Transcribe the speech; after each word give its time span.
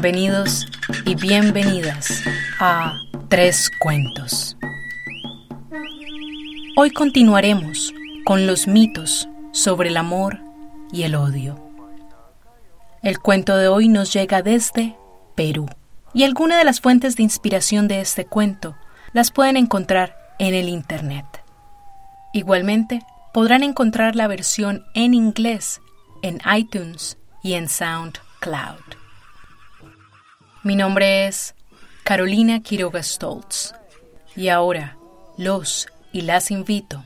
Bienvenidos 0.00 0.68
y 1.06 1.16
bienvenidas 1.16 2.22
a 2.60 2.92
Tres 3.28 3.68
Cuentos. 3.80 4.56
Hoy 6.76 6.92
continuaremos 6.92 7.92
con 8.24 8.46
los 8.46 8.68
mitos 8.68 9.28
sobre 9.50 9.88
el 9.88 9.96
amor 9.96 10.38
y 10.92 11.02
el 11.02 11.16
odio. 11.16 11.58
El 13.02 13.18
cuento 13.18 13.56
de 13.56 13.66
hoy 13.66 13.88
nos 13.88 14.12
llega 14.12 14.40
desde 14.40 14.96
Perú 15.34 15.68
y 16.14 16.22
algunas 16.22 16.58
de 16.58 16.64
las 16.64 16.80
fuentes 16.80 17.16
de 17.16 17.24
inspiración 17.24 17.88
de 17.88 18.00
este 18.00 18.24
cuento 18.24 18.76
las 19.12 19.32
pueden 19.32 19.56
encontrar 19.56 20.16
en 20.38 20.54
el 20.54 20.68
Internet. 20.68 21.26
Igualmente, 22.32 23.02
podrán 23.34 23.64
encontrar 23.64 24.14
la 24.14 24.28
versión 24.28 24.84
en 24.94 25.12
inglés 25.12 25.80
en 26.22 26.40
iTunes 26.56 27.18
y 27.42 27.54
en 27.54 27.68
SoundCloud. 27.68 28.97
Mi 30.64 30.74
nombre 30.74 31.28
es 31.28 31.54
Carolina 32.02 32.60
Quiroga 32.60 33.00
Stoltz 33.00 33.74
y 34.34 34.48
ahora 34.48 34.96
los 35.36 35.86
y 36.12 36.22
las 36.22 36.50
invito 36.50 37.04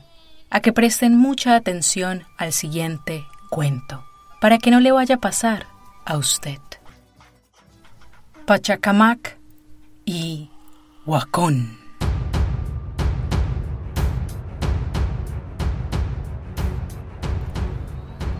a 0.49 0.59
que 0.59 0.73
presten 0.73 1.15
mucha 1.17 1.55
atención 1.55 2.23
al 2.37 2.51
siguiente 2.51 3.23
cuento 3.51 4.03
para 4.41 4.57
que 4.57 4.71
no 4.71 4.79
le 4.79 4.91
vaya 4.91 5.15
a 5.15 5.19
pasar 5.19 5.67
a 6.03 6.17
usted. 6.17 6.57
Pachacamac 8.47 9.37
y 10.03 10.49
Huacón. 11.05 11.77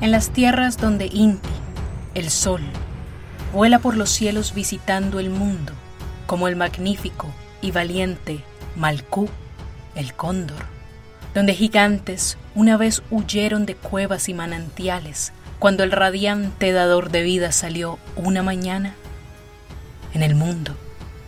En 0.02 0.12
las 0.12 0.32
tierras 0.32 0.78
donde 0.78 1.06
Inti, 1.06 1.50
el 2.16 2.32
sol, 2.32 2.62
vuela 3.54 3.78
por 3.78 3.96
los 3.96 4.10
cielos 4.10 4.56
visitando 4.56 5.20
el 5.20 5.30
mundo, 5.30 5.74
como 6.26 6.48
el 6.48 6.56
magnífico 6.56 7.28
y 7.62 7.70
valiente 7.70 8.44
Malcú, 8.76 9.30
el 9.96 10.16
cóndor, 10.16 10.66
donde 11.36 11.54
gigantes 11.54 12.38
una 12.56 12.78
vez 12.78 13.04
huyeron 13.12 13.68
de 13.68 13.76
cuevas 13.76 14.28
y 14.28 14.34
manantiales 14.34 15.34
cuando 15.60 15.84
el 15.84 15.92
radiante 15.92 16.72
dador 16.72 17.12
de 17.12 17.22
vida 17.22 17.52
salió 17.52 18.00
una 18.16 18.42
mañana, 18.42 18.96
en 20.16 20.24
el 20.24 20.34
mundo, 20.34 20.76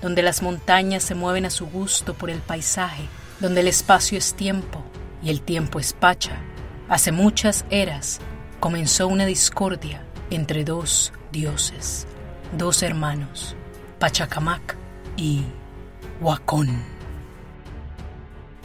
donde 0.02 0.24
las 0.24 0.42
montañas 0.42 1.04
se 1.04 1.14
mueven 1.14 1.46
a 1.46 1.52
su 1.52 1.68
gusto 1.68 2.16
por 2.16 2.32
el 2.32 2.40
paisaje, 2.40 3.04
donde 3.40 3.62
el 3.62 3.68
espacio 3.68 4.18
es 4.18 4.34
tiempo 4.34 4.84
y 5.24 5.30
el 5.30 5.42
tiempo 5.42 5.80
es 5.80 5.94
pacha, 5.94 6.38
hace 6.90 7.12
muchas 7.12 7.66
eras 7.70 8.20
comenzó 8.60 9.08
una 9.08 9.28
discordia 9.28 10.02
entre 10.32 10.64
dos 10.64 11.14
dioses, 11.32 12.08
dos 12.52 12.84
hermanos, 12.84 13.56
Pachacamac 14.00 14.76
y 15.18 15.44
Huacón. 16.22 16.84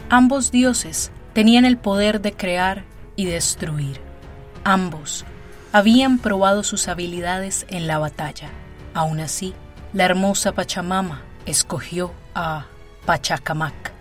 Ambos 0.08 0.50
dioses 0.50 1.12
tenían 1.32 1.64
el 1.64 1.78
poder 1.78 2.20
de 2.20 2.32
crear 2.32 2.84
y 3.16 3.26
destruir. 3.26 4.00
Ambos 4.64 5.24
habían 5.72 6.18
probado 6.18 6.62
sus 6.64 6.88
habilidades 6.88 7.66
en 7.68 7.86
la 7.86 7.98
batalla. 7.98 8.50
Aún 8.94 9.20
así, 9.20 9.54
la 9.92 10.04
hermosa 10.04 10.52
Pachamama 10.52 11.22
escogió 11.46 12.12
a 12.34 12.66
Pachacamac. 13.06 13.92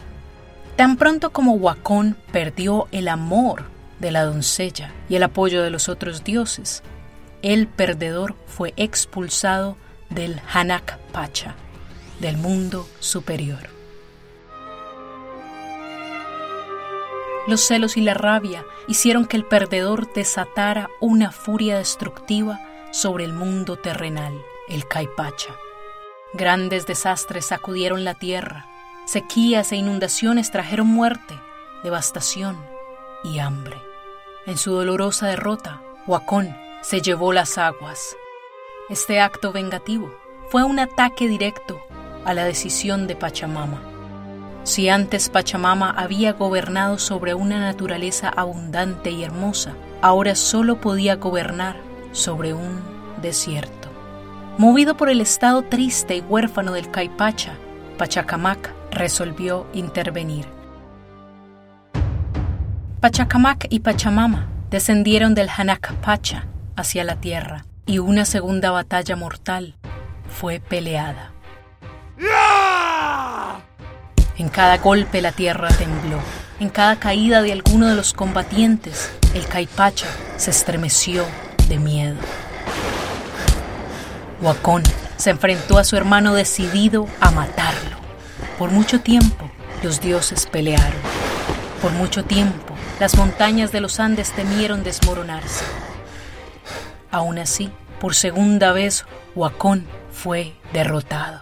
Tan 0.75 0.97
pronto 0.97 1.31
como 1.31 1.53
Huacón 1.53 2.17
perdió 2.31 2.87
el 2.91 3.07
amor 3.07 3.65
de 3.99 4.11
la 4.11 4.23
doncella 4.23 4.91
y 5.09 5.15
el 5.15 5.23
apoyo 5.23 5.61
de 5.61 5.69
los 5.69 5.89
otros 5.89 6.23
dioses, 6.23 6.83
el 7.41 7.67
perdedor 7.67 8.35
fue 8.47 8.73
expulsado 8.75 9.77
del 10.09 10.41
Hanak 10.51 10.97
Pacha, 11.11 11.55
del 12.19 12.37
mundo 12.37 12.87
superior. 12.99 13.69
Los 17.47 17.61
celos 17.61 17.97
y 17.97 18.01
la 18.01 18.13
rabia 18.13 18.63
hicieron 18.87 19.25
que 19.25 19.37
el 19.37 19.45
perdedor 19.45 20.11
desatara 20.13 20.89
una 20.99 21.31
furia 21.31 21.77
destructiva 21.77 22.59
sobre 22.91 23.23
el 23.23 23.33
mundo 23.33 23.77
terrenal, 23.77 24.33
el 24.67 24.87
Caipacha. 24.87 25.55
Grandes 26.33 26.85
desastres 26.85 27.45
sacudieron 27.45 28.03
la 28.03 28.13
tierra, 28.13 28.67
sequías 29.05 29.71
e 29.71 29.77
inundaciones 29.77 30.51
trajeron 30.51 30.87
muerte, 30.87 31.39
devastación 31.83 32.57
y 33.23 33.39
hambre. 33.39 33.81
En 34.45 34.57
su 34.57 34.71
dolorosa 34.71 35.27
derrota, 35.27 35.81
Huacón 36.05 36.55
se 36.81 37.01
llevó 37.01 37.33
las 37.33 37.57
aguas. 37.57 38.15
Este 38.89 39.19
acto 39.19 39.51
vengativo 39.51 40.09
fue 40.49 40.63
un 40.63 40.79
ataque 40.79 41.27
directo 41.27 41.79
a 42.25 42.33
la 42.33 42.45
decisión 42.45 43.05
de 43.05 43.15
Pachamama. 43.15 43.81
Si 44.63 44.89
antes 44.89 45.29
Pachamama 45.29 45.91
había 45.91 46.33
gobernado 46.33 46.97
sobre 46.97 47.33
una 47.33 47.59
naturaleza 47.59 48.29
abundante 48.29 49.11
y 49.11 49.23
hermosa, 49.23 49.73
ahora 50.01 50.35
solo 50.35 50.79
podía 50.79 51.15
gobernar 51.15 51.77
sobre 52.11 52.53
un 52.53 52.81
desierto. 53.21 53.89
Movido 54.57 54.95
por 54.95 55.09
el 55.09 55.21
estado 55.21 55.63
triste 55.63 56.17
y 56.17 56.21
huérfano 56.21 56.73
del 56.73 56.91
Caipacha, 56.91 57.53
Pachacamac 57.97 58.73
resolvió 58.91 59.67
intervenir. 59.73 60.45
Pachacamac 63.01 63.67
y 63.69 63.79
Pachamama 63.79 64.47
descendieron 64.69 65.35
del 65.35 65.49
Hanak 65.49 65.93
Pacha 66.01 66.45
hacia 66.79 67.03
la 67.03 67.17
tierra 67.17 67.65
y 67.85 67.99
una 67.99 68.25
segunda 68.25 68.71
batalla 68.71 69.15
mortal 69.15 69.75
fue 70.29 70.59
peleada. 70.59 71.31
En 74.37 74.47
cada 74.49 74.77
golpe 74.77 75.21
la 75.21 75.31
tierra 75.31 75.67
tembló. 75.69 76.19
En 76.59 76.69
cada 76.69 76.97
caída 76.97 77.41
de 77.41 77.51
alguno 77.51 77.87
de 77.87 77.95
los 77.95 78.13
combatientes, 78.13 79.11
el 79.33 79.45
Caipacha 79.47 80.07
se 80.37 80.51
estremeció 80.51 81.25
de 81.67 81.77
miedo. 81.77 82.17
Huacón 84.41 84.83
se 85.17 85.31
enfrentó 85.31 85.77
a 85.77 85.83
su 85.83 85.97
hermano 85.97 86.33
decidido 86.33 87.07
a 87.19 87.31
matarlo. 87.31 87.97
Por 88.57 88.71
mucho 88.71 89.01
tiempo 89.01 89.49
los 89.83 89.99
dioses 89.99 90.45
pelearon. 90.45 91.01
Por 91.81 91.91
mucho 91.91 92.23
tiempo 92.23 92.73
las 92.99 93.17
montañas 93.17 93.71
de 93.71 93.81
los 93.81 93.99
Andes 93.99 94.31
temieron 94.31 94.83
desmoronarse. 94.83 95.65
Aún 97.11 97.39
así, 97.39 97.71
por 97.99 98.15
segunda 98.15 98.71
vez, 98.71 99.05
Huacón 99.35 99.85
fue 100.11 100.53
derrotado. 100.73 101.39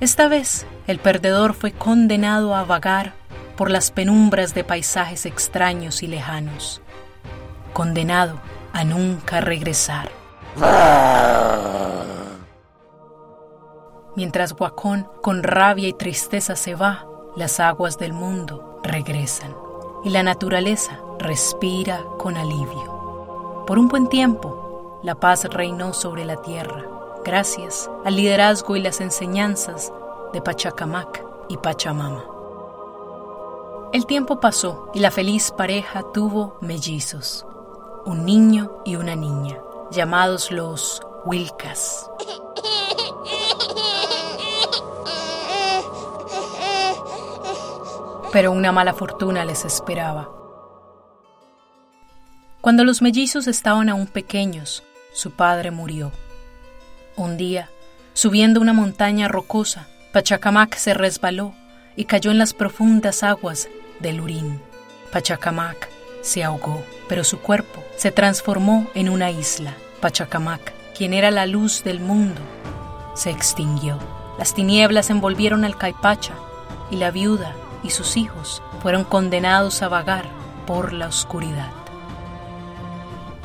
Esta 0.00 0.28
vez, 0.28 0.66
el 0.86 0.98
perdedor 0.98 1.54
fue 1.54 1.72
condenado 1.72 2.54
a 2.54 2.64
vagar 2.64 3.14
por 3.56 3.70
las 3.70 3.90
penumbras 3.90 4.54
de 4.54 4.64
paisajes 4.64 5.26
extraños 5.26 6.02
y 6.02 6.06
lejanos, 6.06 6.80
condenado 7.72 8.40
a 8.72 8.84
nunca 8.84 9.40
regresar. 9.40 10.10
Mientras 14.16 14.54
Huacón 14.58 15.08
con 15.22 15.42
rabia 15.42 15.88
y 15.88 15.92
tristeza 15.92 16.56
se 16.56 16.74
va, 16.74 17.06
las 17.36 17.60
aguas 17.60 17.98
del 17.98 18.12
mundo 18.12 18.80
regresan 18.82 19.54
y 20.04 20.10
la 20.10 20.22
naturaleza 20.22 20.98
respira 21.18 22.02
con 22.18 22.36
alivio. 22.36 23.64
Por 23.66 23.78
un 23.78 23.88
buen 23.88 24.08
tiempo, 24.08 24.61
la 25.02 25.16
paz 25.16 25.44
reinó 25.44 25.92
sobre 25.92 26.24
la 26.24 26.40
tierra, 26.42 26.84
gracias 27.24 27.90
al 28.04 28.16
liderazgo 28.16 28.76
y 28.76 28.80
las 28.80 29.00
enseñanzas 29.00 29.92
de 30.32 30.40
Pachacamac 30.40 31.24
y 31.48 31.56
Pachamama. 31.56 32.24
El 33.92 34.06
tiempo 34.06 34.40
pasó 34.40 34.90
y 34.94 35.00
la 35.00 35.10
feliz 35.10 35.50
pareja 35.50 36.04
tuvo 36.14 36.56
mellizos, 36.60 37.44
un 38.06 38.24
niño 38.24 38.70
y 38.84 38.96
una 38.96 39.16
niña, 39.16 39.58
llamados 39.90 40.50
los 40.50 41.02
Wilcas. 41.24 42.08
pero 48.32 48.50
una 48.50 48.72
mala 48.72 48.94
fortuna 48.94 49.44
les 49.44 49.64
esperaba. 49.64 50.30
Cuando 52.62 52.82
los 52.82 53.02
mellizos 53.02 53.46
estaban 53.46 53.88
aún 53.88 54.06
pequeños, 54.06 54.82
su 55.12 55.32
padre 55.32 55.70
murió. 55.70 56.12
Un 57.16 57.36
día, 57.36 57.70
subiendo 58.14 58.60
una 58.60 58.72
montaña 58.72 59.28
rocosa, 59.28 59.88
Pachacamac 60.12 60.76
se 60.76 60.94
resbaló 60.94 61.54
y 61.96 62.04
cayó 62.04 62.30
en 62.30 62.38
las 62.38 62.54
profundas 62.54 63.22
aguas 63.22 63.68
del 64.00 64.20
Urín. 64.20 64.60
Pachacamac 65.12 65.88
se 66.22 66.42
ahogó, 66.42 66.82
pero 67.08 67.24
su 67.24 67.40
cuerpo 67.40 67.82
se 67.96 68.10
transformó 68.12 68.88
en 68.94 69.08
una 69.08 69.30
isla. 69.30 69.74
Pachacamac, 70.00 70.72
quien 70.96 71.12
era 71.12 71.30
la 71.30 71.46
luz 71.46 71.84
del 71.84 72.00
mundo, 72.00 72.40
se 73.14 73.30
extinguió. 73.30 73.98
Las 74.38 74.54
tinieblas 74.54 75.10
envolvieron 75.10 75.64
al 75.64 75.76
Caipacha 75.76 76.34
y 76.90 76.96
la 76.96 77.10
viuda 77.10 77.54
y 77.82 77.90
sus 77.90 78.16
hijos 78.16 78.62
fueron 78.80 79.04
condenados 79.04 79.82
a 79.82 79.88
vagar 79.88 80.26
por 80.66 80.92
la 80.92 81.08
oscuridad. 81.08 81.70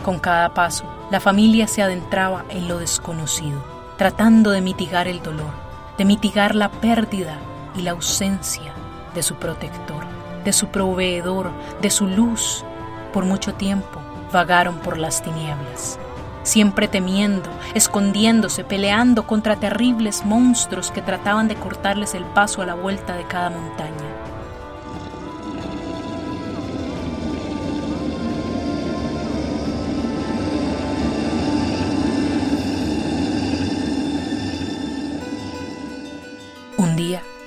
Con 0.07 0.19
cada 0.19 0.53
paso, 0.53 0.85
la 1.11 1.19
familia 1.19 1.67
se 1.67 1.83
adentraba 1.83 2.45
en 2.47 2.69
lo 2.69 2.79
desconocido. 2.79 3.61
tratando 3.97 4.51
de 4.51 4.61
mitigar 4.61 5.05
el 5.09 5.21
dolor, 5.21 5.51
de 5.97 6.05
mitigar 6.05 6.55
la 6.55 6.71
pérdida 6.71 7.39
y 7.75 7.81
la 7.81 7.91
ausencia 7.91 8.71
de 9.13 9.21
su 9.21 9.35
protector, 9.35 10.05
de 10.45 10.53
su 10.53 10.67
proveedor, 10.67 11.51
de 11.81 11.89
su 11.89 12.07
luz. 12.07 12.63
Por 13.11 13.25
mucho 13.25 13.53
tiempo 13.55 13.99
vagaron 14.31 14.77
por 14.77 14.97
las 14.97 15.21
tinieblas, 15.21 15.99
siempre 16.43 16.87
temiendo, 16.87 17.49
escondiéndose, 17.73 18.63
peleando 18.63 19.27
contra 19.27 19.57
terribles 19.57 20.23
monstruos 20.23 20.89
que 20.89 21.01
trataban 21.01 21.49
de 21.49 21.55
cortarles 21.55 22.13
el 22.13 22.23
paso 22.23 22.61
a 22.61 22.65
la 22.65 22.75
vuelta 22.75 23.17
de 23.17 23.25
cada 23.25 23.49
montaña. 23.49 24.06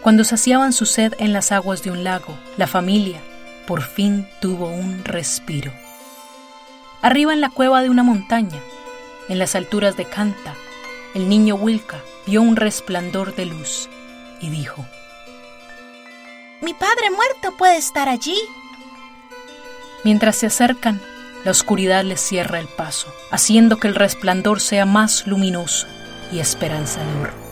Cuando 0.03 0.25
saciaban 0.25 0.73
su 0.73 0.87
sed 0.87 1.15
en 1.19 1.33
las 1.35 1.53
aguas 1.53 1.83
de 1.83 1.91
un 1.91 2.05
lago, 2.05 2.39
la 2.57 2.67
familia 2.67 3.21
por 3.67 3.83
fin 3.83 4.27
tuvo 4.41 4.69
un 4.69 5.05
respiro. 5.05 5.73
Arriba 7.03 7.35
en 7.35 7.41
la 7.41 7.51
cueva 7.51 7.83
de 7.83 7.91
una 7.91 8.03
montaña, 8.03 8.61
en 9.29 9.39
las 9.39 9.55
alturas 9.55 9.97
de 9.97 10.07
Canta, 10.07 10.55
el 11.15 11.29
niño 11.29 11.55
Wilka 11.55 12.01
vio 12.27 12.41
un 12.41 12.57
resplandor 12.57 13.35
de 13.35 13.47
luz 13.47 13.89
y 14.41 14.49
dijo, 14.49 14.87
Mi 16.63 16.73
padre 16.73 17.11
muerto 17.11 17.57
puede 17.59 17.77
estar 17.77 18.09
allí. 18.09 18.39
Mientras 20.03 20.37
se 20.37 20.47
acercan, 20.47 21.01
la 21.45 21.51
oscuridad 21.51 22.05
les 22.05 22.21
cierra 22.21 22.59
el 22.59 22.69
paso, 22.69 23.13
haciendo 23.31 23.79
que 23.79 23.89
el 23.89 23.95
resplandor 23.95 24.61
sea 24.61 24.87
más 24.87 25.27
luminoso 25.27 25.87
y 26.33 26.39
esperanzador. 26.39 27.50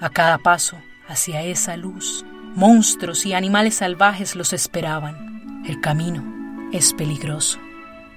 A 0.00 0.10
cada 0.10 0.38
paso 0.38 0.78
hacia 1.08 1.42
esa 1.42 1.76
luz, 1.76 2.24
monstruos 2.54 3.26
y 3.26 3.34
animales 3.34 3.74
salvajes 3.76 4.36
los 4.36 4.52
esperaban. 4.52 5.64
El 5.66 5.80
camino 5.80 6.70
es 6.72 6.94
peligroso. 6.94 7.58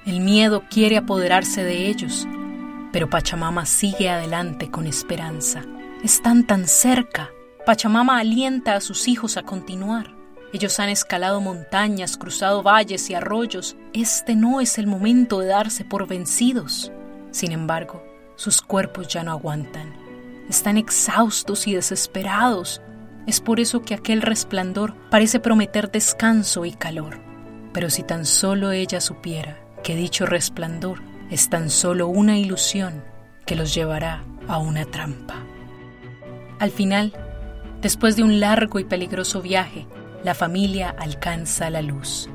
El 0.06 0.20
miedo 0.20 0.64
quiere 0.70 0.98
apoderarse 0.98 1.64
de 1.64 1.88
ellos, 1.88 2.28
pero 2.92 3.10
Pachamama 3.10 3.66
sigue 3.66 4.12
adelante 4.12 4.70
con 4.70 4.86
esperanza. 4.86 5.64
Están 6.04 6.46
tan 6.46 6.68
cerca. 6.68 7.32
Pachamama 7.66 8.20
alienta 8.20 8.76
a 8.76 8.82
sus 8.82 9.08
hijos 9.08 9.38
a 9.38 9.42
continuar. 9.42 10.14
Ellos 10.54 10.80
han 10.80 10.90
escalado 10.90 11.42
montañas, 11.42 12.16
cruzado 12.16 12.62
valles 12.62 13.10
y 13.10 13.16
arroyos. 13.16 13.76
Este 13.94 14.36
no 14.36 14.62
es 14.62 14.78
el 14.78 14.86
momento 14.86 15.40
de 15.40 15.48
darse 15.48 15.84
por 15.84 16.08
vencidos. 16.08 16.92
Sin 17.32 17.52
embargo, 17.52 18.04
sus 18.36 18.62
cuerpos 18.62 19.08
ya 19.08 19.24
no 19.24 19.32
aguantan 19.32 20.01
están 20.52 20.78
exhaustos 20.78 21.66
y 21.66 21.74
desesperados. 21.74 22.82
Es 23.26 23.40
por 23.40 23.60
eso 23.60 23.82
que 23.82 23.94
aquel 23.94 24.22
resplandor 24.22 24.94
parece 25.10 25.40
prometer 25.40 25.90
descanso 25.90 26.66
y 26.66 26.74
calor. 26.74 27.20
Pero 27.74 27.90
si 27.90 28.04
tan 28.04 28.26
solo 28.26 28.72
ella 28.72 29.00
supiera 29.00 29.58
que 29.82 29.96
dicho 29.96 30.26
resplandor 30.26 31.02
es 31.30 31.50
tan 31.50 31.70
solo 31.70 32.10
una 32.10 32.38
ilusión 32.38 33.02
que 33.46 33.56
los 33.56 33.74
llevará 33.74 34.24
a 34.48 34.58
una 34.58 34.86
trampa. 34.86 35.36
Al 36.60 36.72
final, 36.72 37.14
después 37.82 38.18
de 38.18 38.24
un 38.24 38.42
largo 38.42 38.80
y 38.80 38.84
peligroso 38.84 39.42
viaje, 39.42 39.88
la 40.24 40.36
familia 40.36 40.94
alcanza 41.00 41.70
la 41.70 41.82
luz. 41.82 42.30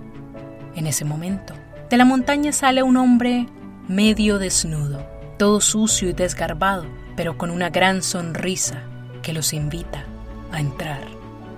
En 0.74 0.86
ese 0.86 1.04
momento, 1.04 1.52
de 1.90 1.96
la 1.98 2.06
montaña 2.06 2.52
sale 2.52 2.82
un 2.82 2.96
hombre 2.96 3.46
medio 3.88 4.38
desnudo, 4.38 5.06
todo 5.38 5.60
sucio 5.60 6.08
y 6.08 6.12
desgarbado, 6.14 6.86
pero 7.16 7.38
con 7.38 7.50
una 7.50 7.70
gran 7.70 8.02
sonrisa 8.02 8.82
que 9.22 9.32
los 9.32 9.52
invita 9.52 10.04
a 10.52 10.60
entrar. 10.60 11.00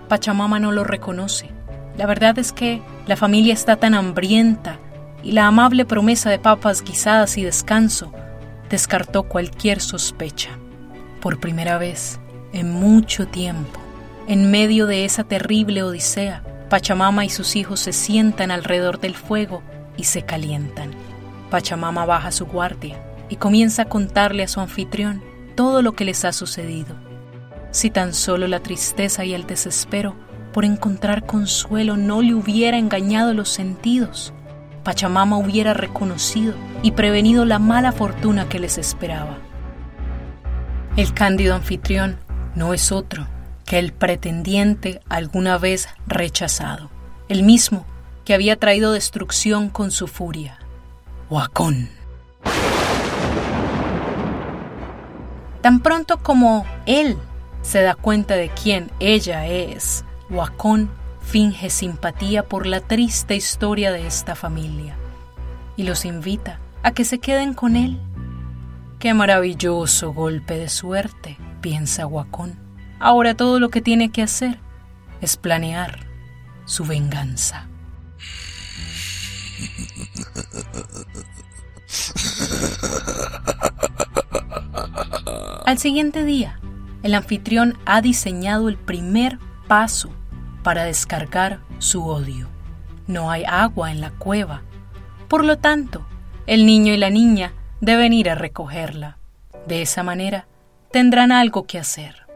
Pachamama 0.09 0.59
no 0.59 0.73
lo 0.73 0.85
reconoce. 0.85 1.51
La 1.97 2.07
verdad 2.07 2.39
es 2.39 2.53
que 2.53 2.81
la 3.07 3.17
familia 3.17 3.53
está 3.53 3.77
tan 3.77 3.95
hambrienta 3.95 4.79
y 5.23 5.33
la 5.33 5.47
amable 5.47 5.85
promesa 5.85 6.31
de 6.31 6.39
papas 6.39 6.83
guisadas 6.83 7.37
y 7.37 7.43
descanso 7.43 8.13
descartó 8.71 9.25
cualquier 9.25 9.81
sospecha. 9.81 10.51
Por 11.21 11.41
primera 11.41 11.79
vez 11.79 12.21
en 12.53 12.71
mucho 12.71 13.27
tiempo, 13.27 13.81
en 14.29 14.51
medio 14.51 14.87
de 14.87 15.05
esa 15.05 15.25
terrible 15.25 15.83
odisea, 15.83 16.43
Pachamama 16.69 17.25
y 17.25 17.31
sus 17.31 17.57
hijos 17.57 17.81
se 17.81 17.93
sientan 17.93 18.51
alrededor 18.51 19.01
del 19.01 19.15
fuego 19.15 19.63
y 19.97 20.05
se 20.05 20.23
calientan. 20.23 20.91
Pachamama 21.51 22.05
baja 22.05 22.31
su 22.31 22.47
guardia 22.47 23.03
y 23.29 23.37
comienza 23.37 23.83
a 23.83 23.89
contarle 23.89 24.43
a 24.43 24.49
su 24.49 24.61
anfitrión 24.61 25.23
todo 25.59 25.83
lo 25.83 25.95
que 25.95 26.05
les 26.05 26.25
ha 26.25 26.33
sucedido. 26.33 26.95
Si 27.73 27.91
tan 27.91 28.15
solo 28.15 28.47
la 28.47 28.61
tristeza 28.61 29.25
y 29.25 29.35
el 29.35 29.45
desespero 29.45 30.15
por 30.53 30.65
encontrar 30.65 31.27
consuelo 31.27 31.97
no 31.97 32.23
le 32.23 32.35
hubiera 32.35 32.79
engañado 32.79 33.35
los 33.35 33.49
sentidos, 33.49 34.33
Pachamama 34.85 35.37
hubiera 35.37 35.75
reconocido 35.75 36.55
y 36.85 36.93
prevenido 36.93 37.45
la 37.45 37.59
mala 37.59 37.91
fortuna 37.91 38.49
que 38.49 38.61
les 38.61 38.79
esperaba. 38.79 39.37
El 40.97 41.13
cándido 41.13 41.57
anfitrión 41.57 42.19
no 42.55 42.73
es 42.73 42.93
otro 42.93 43.27
que 43.67 43.81
el 43.81 43.93
pretendiente 43.93 45.01
alguna 45.09 45.59
vez 45.59 45.89
rechazado, 46.07 46.89
el 47.29 47.43
mismo 47.43 47.85
que 48.25 48.33
había 48.33 48.61
traído 48.61 48.93
destrucción 48.93 49.71
con 49.71 49.91
su 49.91 50.07
furia, 50.07 50.61
Huacón. 51.29 51.98
Tan 55.61 55.81
pronto 55.81 56.19
como 56.23 56.65
él 56.87 57.17
se 57.63 57.83
da 57.83 57.95
cuenta 57.95 58.37
de 58.37 58.51
quién 58.51 58.91
ella 59.01 59.47
es, 59.47 60.05
Wacón 60.31 60.91
finge 61.21 61.69
simpatía 61.71 62.49
por 62.49 62.67
la 62.67 62.81
triste 62.81 63.35
historia 63.37 63.93
de 63.93 64.07
esta 64.07 64.35
familia 64.35 64.97
y 65.77 65.83
los 65.83 66.05
invita 66.05 66.61
a 66.83 66.93
que 66.93 67.05
se 67.05 67.19
queden 67.19 67.55
con 67.55 67.77
él. 67.77 68.01
Qué 68.99 69.15
maravilloso 69.15 70.13
golpe 70.13 70.57
de 70.57 70.69
suerte, 70.69 71.37
piensa 71.61 72.07
Wacón. 72.07 72.59
Ahora 73.01 73.35
todo 73.35 73.61
lo 73.61 73.69
que 73.69 73.83
tiene 73.83 74.11
que 74.11 74.23
hacer 74.23 74.59
es 75.21 75.37
planear 75.37 76.07
su 76.65 76.85
venganza. 76.85 77.69
Al 85.69 85.77
siguiente 85.77 86.25
día, 86.25 86.59
el 87.03 87.13
anfitrión 87.13 87.77
ha 87.85 88.01
diseñado 88.01 88.71
el 88.71 88.79
primer 88.79 89.39
paso 89.67 90.09
para 90.63 90.85
descargar 90.85 91.61
su 91.79 92.07
odio. 92.07 92.49
No 93.07 93.31
hay 93.31 93.45
agua 93.45 93.91
en 93.91 94.01
la 94.01 94.09
cueva. 94.09 94.63
Por 95.29 95.45
lo 95.45 95.59
tanto, 95.59 96.07
el 96.47 96.65
niño 96.65 96.95
y 96.95 96.97
la 96.97 97.11
niña 97.11 97.53
deben 97.83 98.15
ir 98.15 98.31
a 98.31 98.35
recogerla. 98.35 99.19
De 99.67 99.83
esa 99.83 100.03
manera, 100.03 100.47
tendrán 100.91 101.33
algo 101.33 101.67
que 101.67 101.79
hacer. 101.79 102.27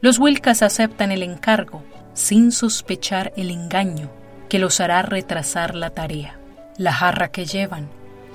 Los 0.00 0.18
Wilcas 0.18 0.62
aceptan 0.62 1.12
el 1.12 1.22
encargo 1.22 1.82
sin 2.14 2.52
sospechar 2.52 3.34
el 3.36 3.50
engaño 3.50 4.10
que 4.48 4.58
los 4.58 4.80
hará 4.80 5.02
retrasar 5.02 5.74
la 5.74 5.90
tarea. 5.90 6.38
La 6.78 6.94
jarra 6.94 7.28
que 7.28 7.44
llevan 7.44 7.90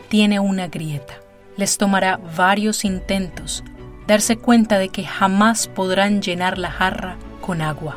tiene 0.09 0.39
una 0.39 0.67
grieta. 0.67 1.15
Les 1.57 1.79
tomará 1.79 2.17
varios 2.37 2.85
intentos 2.85 3.63
darse 4.11 4.35
cuenta 4.35 4.77
de 4.77 4.89
que 4.89 5.05
jamás 5.05 5.69
podrán 5.69 6.21
llenar 6.21 6.57
la 6.57 6.69
jarra 6.69 7.15
con 7.39 7.61
agua. 7.61 7.95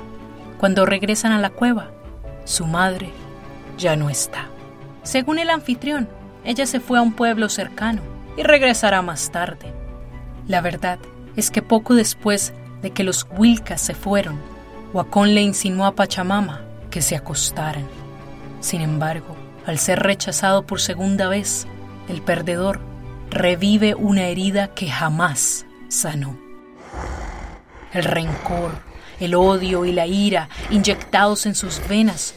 Cuando 0.59 0.87
regresan 0.87 1.33
a 1.33 1.41
la 1.41 1.51
cueva, 1.51 1.91
su 2.45 2.67
madre 2.67 3.11
ya 3.79 3.97
no 3.97 4.09
está. 4.09 4.47
Según 5.03 5.41
el 5.41 5.51
anfitrión, 5.51 6.09
ella 6.45 6.67
se 6.67 6.79
fue 6.79 7.01
a 7.01 7.03
un 7.03 7.15
pueblo 7.15 7.49
cercano 7.49 8.01
y 8.37 8.45
regresará 8.45 9.03
más 9.03 9.33
tarde. 9.33 9.73
La 10.47 10.61
verdad 10.61 11.01
es 11.35 11.51
que 11.51 11.63
poco 11.63 11.95
después 11.97 12.53
de 12.81 12.93
que 12.93 13.03
los 13.03 13.27
Wilcas 13.37 13.81
se 13.81 13.97
fueron, 13.97 14.39
Huacón 14.93 15.35
le 15.35 15.43
insinuó 15.43 15.85
a 15.85 15.97
Pachamama 15.97 16.61
que 16.93 17.03
se 17.03 17.17
acostaran. 17.17 17.89
Sin 18.61 18.83
embargo, 18.83 19.35
al 19.67 19.81
ser 19.81 19.99
rechazado 19.99 20.65
por 20.65 20.81
segunda 20.81 21.27
vez, 21.27 21.67
el 22.09 22.23
perdedor 22.23 22.79
revive 23.31 23.97
una 23.97 24.27
herida 24.27 24.69
que 24.69 24.89
jamás 24.89 25.67
sanó. 25.89 26.39
El 27.93 28.05
rencor, 28.05 28.73
el 29.21 29.35
odio 29.35 29.85
y 29.85 29.93
la 29.93 30.07
ira 30.07 30.49
inyectados 30.71 31.47
en 31.47 31.55
sus 31.55 31.81
venas 31.89 32.35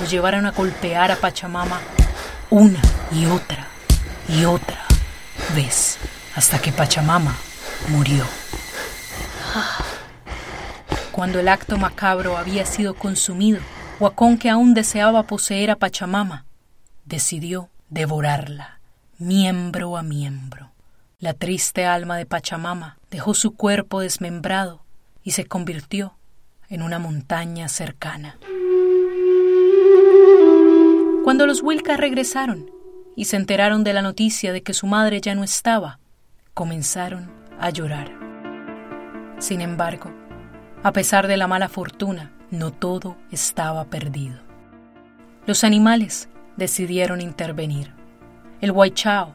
lo 0.00 0.06
llevaron 0.06 0.46
a 0.46 0.50
golpear 0.50 1.10
a 1.12 1.16
Pachamama 1.16 1.80
una 2.50 2.80
y 3.12 3.26
otra 3.26 3.66
y 4.28 4.44
otra 4.44 4.84
vez 5.54 5.98
hasta 6.34 6.58
que 6.58 6.72
Pachamama 6.72 7.34
murió. 7.88 8.24
Cuando 11.12 11.38
el 11.40 11.48
acto 11.48 11.76
macabro 11.76 12.36
había 12.36 12.64
sido 12.64 12.94
consumido, 12.94 13.60
Huacón, 13.98 14.38
que 14.38 14.48
aún 14.48 14.72
deseaba 14.72 15.24
poseer 15.24 15.70
a 15.70 15.76
Pachamama, 15.76 16.46
decidió 17.04 17.68
devorarla 17.88 18.80
miembro 19.18 19.98
a 19.98 20.02
miembro. 20.02 20.70
La 21.20 21.34
triste 21.34 21.84
alma 21.84 22.16
de 22.16 22.24
Pachamama 22.24 22.96
dejó 23.10 23.34
su 23.34 23.54
cuerpo 23.54 24.00
desmembrado 24.00 24.86
y 25.22 25.32
se 25.32 25.44
convirtió 25.44 26.16
en 26.70 26.80
una 26.80 26.98
montaña 26.98 27.68
cercana. 27.68 28.38
Cuando 31.22 31.46
los 31.46 31.62
Wilcas 31.62 32.00
regresaron 32.00 32.70
y 33.16 33.26
se 33.26 33.36
enteraron 33.36 33.84
de 33.84 33.92
la 33.92 34.00
noticia 34.00 34.54
de 34.54 34.62
que 34.62 34.72
su 34.72 34.86
madre 34.86 35.20
ya 35.20 35.34
no 35.34 35.44
estaba, 35.44 35.98
comenzaron 36.54 37.30
a 37.58 37.68
llorar. 37.68 38.10
Sin 39.38 39.60
embargo, 39.60 40.10
a 40.82 40.92
pesar 40.94 41.26
de 41.26 41.36
la 41.36 41.46
mala 41.46 41.68
fortuna, 41.68 42.32
no 42.50 42.72
todo 42.72 43.18
estaba 43.30 43.84
perdido. 43.84 44.40
Los 45.44 45.64
animales 45.64 46.30
decidieron 46.56 47.20
intervenir. 47.20 47.92
El 48.62 48.70
huaychao, 48.70 49.34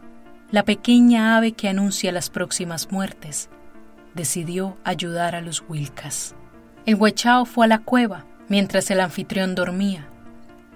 la 0.51 0.63
pequeña 0.63 1.37
ave 1.37 1.53
que 1.53 1.67
anuncia 1.67 2.11
las 2.11 2.29
próximas 2.29 2.91
muertes, 2.91 3.49
decidió 4.13 4.77
ayudar 4.83 5.35
a 5.35 5.41
los 5.41 5.63
Wilcas. 5.67 6.35
El 6.85 6.95
huaychao 6.95 7.45
fue 7.45 7.65
a 7.65 7.69
la 7.69 7.79
cueva 7.79 8.25
mientras 8.47 8.91
el 8.91 8.99
anfitrión 8.99 9.55
dormía 9.55 10.07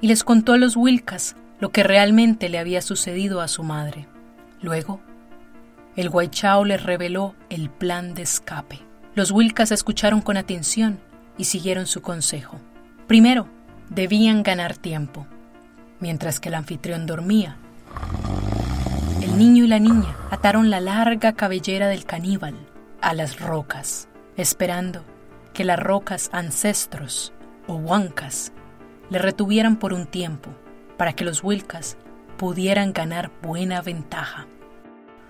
y 0.01 0.07
les 0.07 0.23
contó 0.23 0.53
a 0.53 0.57
los 0.57 0.75
Wilcas 0.75 1.35
lo 1.59 1.71
que 1.71 1.83
realmente 1.83 2.49
le 2.49 2.57
había 2.59 2.81
sucedido 2.81 3.41
a 3.41 3.47
su 3.47 3.63
madre. 3.63 4.07
Luego, 4.61 5.01
el 5.95 6.09
Guaychao 6.09 6.63
les 6.63 6.83
reveló 6.83 7.35
el 7.49 7.69
plan 7.69 8.13
de 8.13 8.21
escape. 8.21 8.79
Los 9.15 9.31
Wilcas 9.31 9.71
escucharon 9.71 10.21
con 10.21 10.37
atención 10.37 10.99
y 11.37 11.45
siguieron 11.45 11.87
su 11.87 12.01
consejo. 12.01 12.59
Primero, 13.07 13.47
debían 13.89 14.43
ganar 14.43 14.77
tiempo. 14.77 15.27
Mientras 15.99 16.39
que 16.39 16.47
el 16.49 16.55
anfitrión 16.55 17.05
dormía, 17.05 17.57
niño 19.39 19.63
y 19.63 19.67
la 19.67 19.79
niña 19.79 20.17
ataron 20.31 20.69
la 20.69 20.81
larga 20.81 21.31
cabellera 21.31 21.87
del 21.87 22.03
caníbal 22.03 22.55
a 22.99 23.13
las 23.13 23.39
rocas, 23.39 24.09
esperando 24.35 25.05
que 25.53 25.63
las 25.63 25.79
rocas 25.79 26.29
ancestros 26.33 27.31
o 27.65 27.75
huancas 27.75 28.51
le 29.09 29.17
retuvieran 29.17 29.77
por 29.77 29.93
un 29.93 30.07
tiempo 30.07 30.49
para 30.97 31.13
que 31.13 31.23
los 31.23 31.41
Wilcas 31.41 31.95
pudieran 32.35 32.91
ganar 32.91 33.31
buena 33.41 33.81
ventaja. 33.81 34.45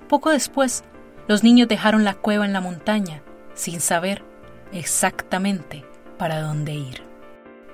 Poco 0.07 0.31
después, 0.31 0.83
los 1.27 1.43
niños 1.43 1.67
dejaron 1.67 2.03
la 2.03 2.15
cueva 2.15 2.47
en 2.47 2.53
la 2.53 2.61
montaña 2.61 3.21
sin 3.53 3.79
saber 3.79 4.23
exactamente 4.71 5.85
para 6.17 6.41
dónde 6.41 6.73
ir. 6.73 7.03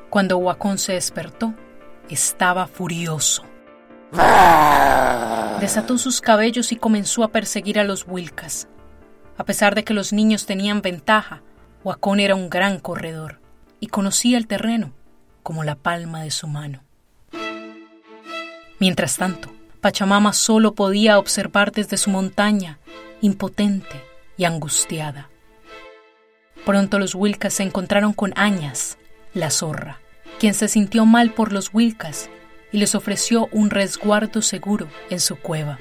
Cuando 0.09 0.37
Wacón 0.37 0.79
se 0.79 0.93
despertó, 0.93 1.53
estaba 2.09 2.67
furioso. 2.67 3.45
Desató 5.59 5.97
sus 5.97 6.21
cabellos 6.21 6.71
y 6.71 6.75
comenzó 6.75 7.23
a 7.23 7.31
perseguir 7.31 7.79
a 7.79 7.83
los 7.83 8.05
Wilcas. 8.07 8.67
A 9.37 9.43
pesar 9.43 9.75
de 9.75 9.83
que 9.83 9.93
los 9.93 10.13
niños 10.13 10.45
tenían 10.45 10.81
ventaja, 10.81 11.41
Wacón 11.83 12.19
era 12.19 12.35
un 12.35 12.49
gran 12.49 12.79
corredor 12.79 13.39
y 13.79 13.87
conocía 13.87 14.37
el 14.37 14.47
terreno 14.47 14.93
como 15.43 15.63
la 15.63 15.75
palma 15.75 16.23
de 16.23 16.31
su 16.31 16.47
mano. 16.47 16.81
Mientras 18.79 19.17
tanto, 19.17 19.51
Pachamama 19.81 20.33
solo 20.33 20.73
podía 20.73 21.19
observar 21.19 21.71
desde 21.71 21.97
su 21.97 22.09
montaña, 22.09 22.79
impotente 23.21 24.03
y 24.37 24.45
angustiada. 24.45 25.29
Pronto 26.65 26.97
los 26.99 27.13
Wilcas 27.15 27.53
se 27.53 27.63
encontraron 27.63 28.13
con 28.13 28.33
Añas, 28.35 28.97
la 29.33 29.51
zorra, 29.51 29.99
quien 30.39 30.53
se 30.53 30.67
sintió 30.67 31.05
mal 31.05 31.31
por 31.31 31.53
los 31.53 31.73
Wilcas 31.73 32.29
y 32.75 32.77
les 32.77 32.93
ofreció 32.93 33.47
un 33.53 33.69
resguardo 33.69 34.41
seguro 34.41 34.89
en 35.09 35.21
su 35.21 35.37
cueva. 35.37 35.79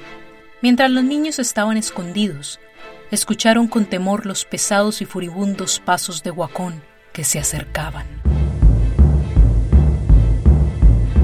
Mientras 0.63 0.93
los 0.93 1.03
niños 1.03 1.41
estaban 1.41 1.77
escondidos, 1.77 2.61
escucharon 3.11 3.67
con 3.67 3.87
temor 3.87 4.27
los 4.27 4.45
pesados 4.45 5.03
y 5.03 5.05
furibundos 5.05 5.81
pasos 5.81 6.23
de 6.23 6.31
Huacón 6.31 6.85
que 7.13 7.25
se 7.25 7.41
acercaban. 7.41 8.07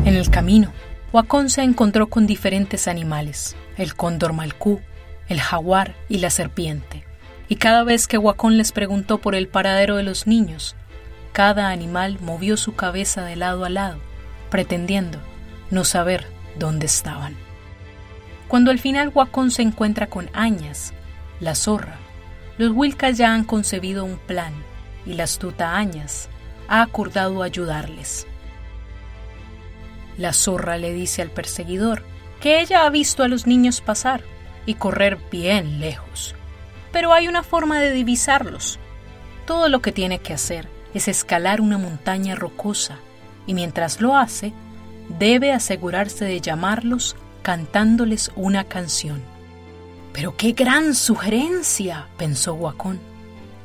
En 0.04 0.16
el 0.16 0.28
camino, 0.28 0.72
Huacón 1.12 1.48
se 1.48 1.62
encontró 1.62 2.08
con 2.08 2.26
diferentes 2.26 2.88
animales, 2.88 3.54
el 3.76 3.94
cóndor 3.94 4.32
malcú, 4.32 4.80
el 5.28 5.40
jaguar 5.40 5.94
y 6.08 6.18
la 6.18 6.30
serpiente. 6.30 7.04
Y 7.48 7.56
cada 7.56 7.84
vez 7.84 8.08
que 8.08 8.18
Huacón 8.18 8.56
les 8.56 8.72
preguntó 8.72 9.18
por 9.18 9.36
el 9.36 9.46
paradero 9.46 9.94
de 9.94 10.02
los 10.02 10.26
niños, 10.26 10.74
cada 11.30 11.70
animal 11.70 12.18
movió 12.20 12.56
su 12.56 12.74
cabeza 12.74 13.22
de 13.22 13.36
lado 13.36 13.64
a 13.64 13.70
lado, 13.70 14.00
pretendiendo 14.50 15.20
no 15.70 15.84
saber 15.84 16.26
dónde 16.58 16.86
estaban. 16.86 17.36
Cuando 18.48 18.70
al 18.70 18.78
final 18.78 19.10
Huacón 19.14 19.50
se 19.50 19.62
encuentra 19.62 20.08
con 20.08 20.28
Añas, 20.32 20.92
la 21.38 21.54
zorra, 21.54 21.98
los 22.58 22.72
Wilcas 22.72 23.16
ya 23.16 23.32
han 23.32 23.44
concebido 23.44 24.04
un 24.04 24.18
plan 24.18 24.52
y 25.06 25.14
la 25.14 25.24
astuta 25.24 25.76
Añas 25.76 26.28
ha 26.68 26.82
acordado 26.82 27.42
ayudarles. 27.42 28.26
La 30.18 30.32
zorra 30.32 30.76
le 30.76 30.92
dice 30.92 31.22
al 31.22 31.30
perseguidor 31.30 32.02
que 32.40 32.60
ella 32.60 32.84
ha 32.84 32.90
visto 32.90 33.22
a 33.22 33.28
los 33.28 33.46
niños 33.46 33.80
pasar 33.80 34.22
y 34.66 34.74
correr 34.74 35.18
bien 35.30 35.80
lejos. 35.80 36.34
Pero 36.92 37.12
hay 37.12 37.28
una 37.28 37.42
forma 37.42 37.80
de 37.80 37.92
divisarlos. 37.92 38.78
Todo 39.46 39.68
lo 39.68 39.80
que 39.80 39.92
tiene 39.92 40.18
que 40.18 40.34
hacer 40.34 40.68
es 40.92 41.08
escalar 41.08 41.60
una 41.60 41.78
montaña 41.78 42.34
rocosa 42.34 42.98
y 43.46 43.54
mientras 43.54 44.00
lo 44.00 44.16
hace, 44.16 44.52
debe 45.18 45.52
asegurarse 45.52 46.24
de 46.24 46.40
llamarlos 46.40 47.16
cantándoles 47.42 48.30
una 48.36 48.64
canción. 48.64 49.22
Pero 50.12 50.36
qué 50.36 50.52
gran 50.52 50.94
sugerencia, 50.94 52.08
pensó 52.16 52.54
Guacón. 52.54 53.00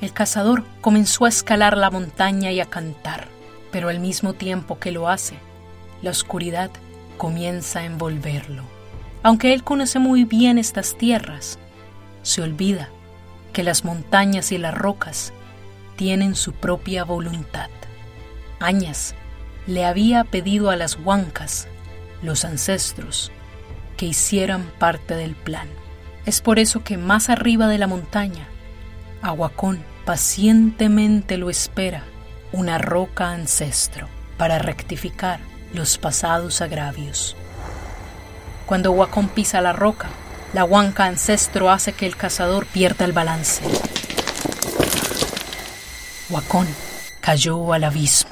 El 0.02 0.14
cazador 0.14 0.64
comenzó 0.82 1.25
a 1.25 1.30
escalar 1.30 1.78
la 1.78 1.90
montaña 1.90 2.52
y 2.52 2.60
a 2.60 2.66
cantar, 2.66 3.28
pero 3.72 3.90
al 3.90 4.00
mismo 4.00 4.34
tiempo 4.34 4.80
que 4.80 4.92
lo 4.92 5.10
hace, 5.10 5.36
la 6.02 6.12
oscuridad 6.12 6.70
comienza 7.18 7.80
a 7.80 7.86
envolverlo. 7.86 8.64
Aunque 9.24 9.54
él 9.54 9.64
conoce 9.64 10.00
muy 10.00 10.24
bien 10.24 10.58
estas 10.58 10.98
tierras, 10.98 11.58
se 12.22 12.42
olvida 12.42 12.90
que 13.54 13.64
las 13.64 13.86
montañas 13.86 14.52
y 14.52 14.58
las 14.58 14.75
rocas 14.75 15.34
tienen 15.96 16.36
su 16.36 16.52
propia 16.54 17.04
voluntad. 17.04 17.70
Añas 18.60 19.16
le 19.68 19.86
había 19.86 20.24
pedido 20.24 20.70
a 20.70 20.76
las 20.76 20.98
huancas, 20.98 21.68
los 22.22 22.46
ancestros, 22.46 23.32
que 23.98 24.06
hicieran 24.06 24.64
parte 24.80 25.16
del 25.16 25.36
plan. 25.36 25.68
Es 26.26 26.42
por 26.42 26.60
eso 26.60 26.84
que 26.84 26.98
más 26.98 27.30
arriba 27.30 27.68
de 27.68 27.78
la 27.78 27.88
montaña, 27.88 28.48
Aguacón 29.22 29.84
pacientemente 30.06 31.38
lo 31.38 31.50
espera 31.50 32.04
una 32.52 32.78
roca 32.78 33.32
ancestro 33.32 34.08
para 34.38 34.60
rectificar 34.60 35.40
los 35.74 35.98
pasados 35.98 36.62
agravios. 36.62 37.36
Cuando 38.66 38.92
Huacón 38.92 39.30
pisa 39.30 39.62
la 39.62 39.74
roca, 39.74 40.10
la 40.54 40.64
huanca 40.64 41.06
ancestro 41.06 41.70
hace 41.70 41.94
que 41.94 42.06
el 42.06 42.16
cazador 42.16 42.66
pierda 42.66 43.04
el 43.06 43.14
balance. 43.14 43.62
Huacón 46.30 46.68
cayó 47.20 47.74
al 47.74 47.84
abismo. 47.84 48.30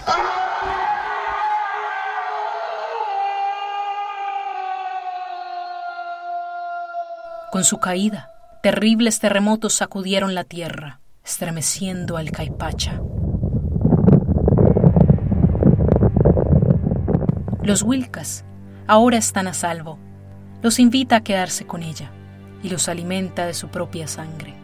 Con 7.53 7.65
su 7.65 7.77
caída, 7.77 8.31
terribles 8.63 9.19
terremotos 9.19 9.75
sacudieron 9.75 10.33
la 10.33 10.43
tierra, 10.43 11.01
estremeciendo 11.23 12.17
al 12.17 12.31
Caipacha. 12.31 12.99
Los 17.61 17.83
Wilcas 17.83 18.43
ahora 18.87 19.17
están 19.17 19.47
a 19.47 19.53
salvo. 19.53 19.99
Los 20.63 20.79
invita 20.79 21.17
a 21.17 21.23
quedarse 21.23 21.67
con 21.67 21.83
ella 21.83 22.09
y 22.63 22.69
los 22.69 22.89
alimenta 22.89 23.45
de 23.45 23.53
su 23.53 23.67
propia 23.67 24.07
sangre. 24.07 24.55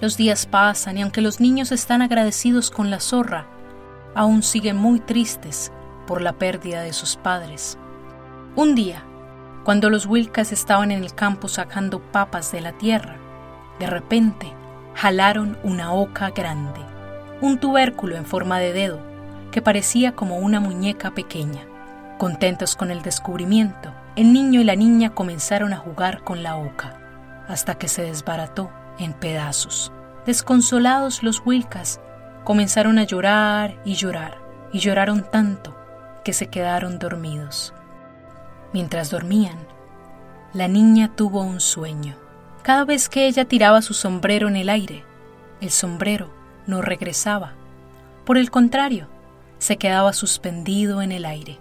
Los 0.00 0.16
días 0.16 0.46
pasan 0.46 0.98
y 0.98 1.02
aunque 1.02 1.20
los 1.20 1.40
niños 1.40 1.72
están 1.72 2.00
agradecidos 2.00 2.70
con 2.70 2.90
la 2.90 3.00
zorra, 3.00 3.48
aún 4.14 4.44
siguen 4.44 4.76
muy 4.76 5.00
tristes 5.00 5.72
por 6.06 6.22
la 6.22 6.34
pérdida 6.34 6.80
de 6.82 6.92
sus 6.92 7.16
padres. 7.16 7.76
Un 8.54 8.76
día, 8.76 9.04
cuando 9.64 9.90
los 9.90 10.06
Wilcas 10.06 10.52
estaban 10.52 10.90
en 10.90 11.02
el 11.02 11.14
campo 11.14 11.48
sacando 11.48 12.00
papas 12.00 12.50
de 12.52 12.60
la 12.60 12.72
tierra, 12.72 13.16
de 13.78 13.86
repente 13.86 14.52
jalaron 14.94 15.58
una 15.62 15.92
oca 15.92 16.30
grande, 16.30 16.80
un 17.40 17.58
tubérculo 17.58 18.16
en 18.16 18.24
forma 18.24 18.58
de 18.58 18.72
dedo 18.72 19.00
que 19.50 19.62
parecía 19.62 20.12
como 20.12 20.38
una 20.38 20.60
muñeca 20.60 21.12
pequeña. 21.12 21.66
Contentos 22.18 22.76
con 22.76 22.90
el 22.90 23.02
descubrimiento, 23.02 23.92
el 24.16 24.32
niño 24.32 24.60
y 24.60 24.64
la 24.64 24.76
niña 24.76 25.10
comenzaron 25.10 25.72
a 25.72 25.78
jugar 25.78 26.22
con 26.22 26.42
la 26.42 26.56
oca, 26.56 26.98
hasta 27.48 27.76
que 27.76 27.88
se 27.88 28.02
desbarató 28.02 28.70
en 28.98 29.12
pedazos. 29.12 29.92
Desconsolados 30.26 31.22
los 31.22 31.42
Wilcas 31.44 32.00
comenzaron 32.44 32.98
a 32.98 33.04
llorar 33.04 33.76
y 33.84 33.94
llorar, 33.94 34.38
y 34.72 34.78
lloraron 34.78 35.24
tanto 35.30 35.76
que 36.24 36.32
se 36.32 36.48
quedaron 36.48 36.98
dormidos. 36.98 37.74
Mientras 38.72 39.10
dormían, 39.10 39.58
la 40.54 40.68
niña 40.68 41.14
tuvo 41.14 41.42
un 41.42 41.60
sueño. 41.60 42.16
Cada 42.62 42.84
vez 42.84 43.08
que 43.08 43.26
ella 43.26 43.44
tiraba 43.44 43.82
su 43.82 43.94
sombrero 43.94 44.48
en 44.48 44.56
el 44.56 44.68
aire, 44.68 45.04
el 45.60 45.70
sombrero 45.70 46.30
no 46.66 46.80
regresaba. 46.80 47.54
Por 48.24 48.38
el 48.38 48.50
contrario, 48.50 49.08
se 49.58 49.76
quedaba 49.76 50.12
suspendido 50.12 51.02
en 51.02 51.12
el 51.12 51.24
aire. 51.24 51.58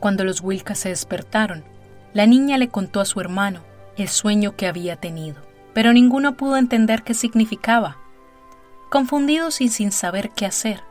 Cuando 0.00 0.24
los 0.24 0.40
Wilkas 0.40 0.78
se 0.78 0.90
despertaron, 0.90 1.64
la 2.12 2.26
niña 2.26 2.56
le 2.56 2.68
contó 2.68 3.00
a 3.00 3.04
su 3.04 3.20
hermano 3.20 3.60
el 3.96 4.08
sueño 4.08 4.54
que 4.56 4.66
había 4.66 4.96
tenido, 4.96 5.42
pero 5.74 5.92
ninguno 5.92 6.36
pudo 6.36 6.56
entender 6.56 7.02
qué 7.02 7.14
significaba. 7.14 7.98
Confundidos 8.90 9.60
y 9.60 9.68
sin 9.68 9.92
saber 9.92 10.30
qué 10.30 10.46
hacer, 10.46 10.82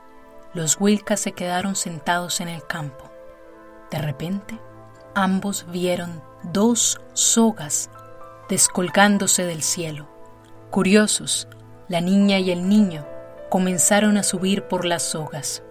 los 0.53 0.79
Wilkas 0.79 1.19
se 1.19 1.31
quedaron 1.31 1.75
sentados 1.75 2.41
en 2.41 2.49
el 2.49 2.65
campo. 2.65 3.09
De 3.91 3.99
repente, 3.99 4.59
ambos 5.17 5.65
vieron 5.71 6.21
dos 6.43 7.01
sogas 7.13 7.89
descolgándose 8.49 9.45
del 9.45 9.63
cielo. 9.63 10.07
Curiosos, 10.69 11.47
la 11.87 12.01
niña 12.01 12.37
y 12.39 12.51
el 12.51 12.69
niño 12.69 13.05
comenzaron 13.49 14.17
a 14.17 14.23
subir 14.23 14.63
por 14.67 14.85
las 14.85 15.01
sogas. 15.01 15.63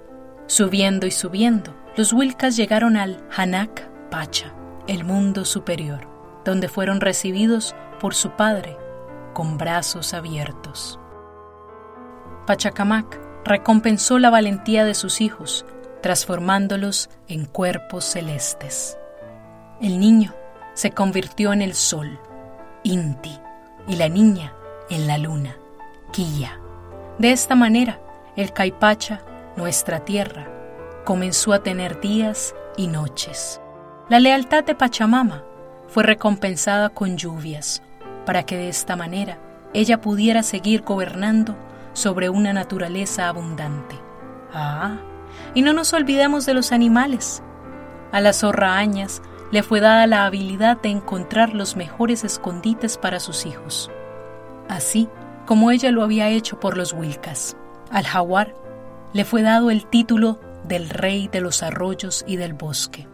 Subiendo 0.48 1.06
y 1.06 1.12
subiendo, 1.12 1.74
los 1.96 2.12
Wilkas 2.12 2.56
llegaron 2.56 2.96
al 2.96 3.24
Hanak 3.34 3.88
Pacha, 4.10 4.52
el 4.88 5.04
mundo 5.04 5.44
superior, 5.44 6.08
donde 6.44 6.68
fueron 6.68 7.00
recibidos 7.00 7.76
por 8.00 8.14
su 8.14 8.30
padre 8.30 8.76
con 9.32 9.58
brazos 9.58 10.12
abiertos. 10.12 10.98
Pachacamac 12.46 13.20
recompensó 13.44 14.18
la 14.18 14.30
valentía 14.30 14.84
de 14.84 14.94
sus 14.94 15.20
hijos, 15.20 15.64
transformándolos 16.02 17.10
en 17.28 17.44
cuerpos 17.44 18.04
celestes. 18.04 18.98
El 19.80 20.00
niño 20.00 20.32
se 20.72 20.92
convirtió 20.92 21.52
en 21.52 21.60
el 21.60 21.74
sol, 21.74 22.18
Inti, 22.82 23.38
y 23.86 23.96
la 23.96 24.08
niña 24.08 24.54
en 24.88 25.06
la 25.06 25.18
luna, 25.18 25.56
Quilla. 26.12 26.58
De 27.18 27.30
esta 27.30 27.54
manera, 27.54 28.00
el 28.36 28.54
Caipacha, 28.54 29.20
nuestra 29.54 30.00
tierra, 30.00 30.48
comenzó 31.04 31.52
a 31.52 31.62
tener 31.62 32.00
días 32.00 32.54
y 32.78 32.86
noches. 32.86 33.60
La 34.08 34.18
lealtad 34.18 34.64
de 34.64 34.74
Pachamama 34.74 35.44
fue 35.88 36.04
recompensada 36.04 36.88
con 36.88 37.18
lluvias, 37.18 37.82
para 38.24 38.44
que 38.44 38.56
de 38.56 38.70
esta 38.70 38.96
manera 38.96 39.38
ella 39.74 40.00
pudiera 40.00 40.42
seguir 40.42 40.84
gobernando 40.84 41.54
sobre 41.92 42.30
una 42.30 42.54
naturaleza 42.54 43.28
abundante. 43.28 43.96
Ah, 44.54 44.96
y 45.52 45.60
no 45.60 45.74
nos 45.74 45.92
olvidemos 45.92 46.46
de 46.46 46.54
los 46.54 46.72
animales. 46.72 47.42
A 48.10 48.22
las 48.22 48.40
zorraañas 48.40 49.20
le 49.56 49.62
fue 49.62 49.80
dada 49.80 50.06
la 50.06 50.26
habilidad 50.26 50.76
de 50.82 50.90
encontrar 50.90 51.54
los 51.54 51.76
mejores 51.76 52.24
escondites 52.24 52.98
para 52.98 53.20
sus 53.20 53.46
hijos, 53.46 53.90
así 54.68 55.08
como 55.46 55.70
ella 55.70 55.90
lo 55.92 56.02
había 56.02 56.28
hecho 56.28 56.60
por 56.60 56.76
los 56.76 56.92
Wilcas. 56.92 57.56
Al 57.90 58.04
jaguar 58.04 58.52
le 59.14 59.24
fue 59.24 59.40
dado 59.40 59.70
el 59.70 59.86
título 59.86 60.38
del 60.64 60.90
rey 60.90 61.28
de 61.28 61.40
los 61.40 61.62
arroyos 61.62 62.22
y 62.28 62.36
del 62.36 62.52
bosque. 62.52 63.08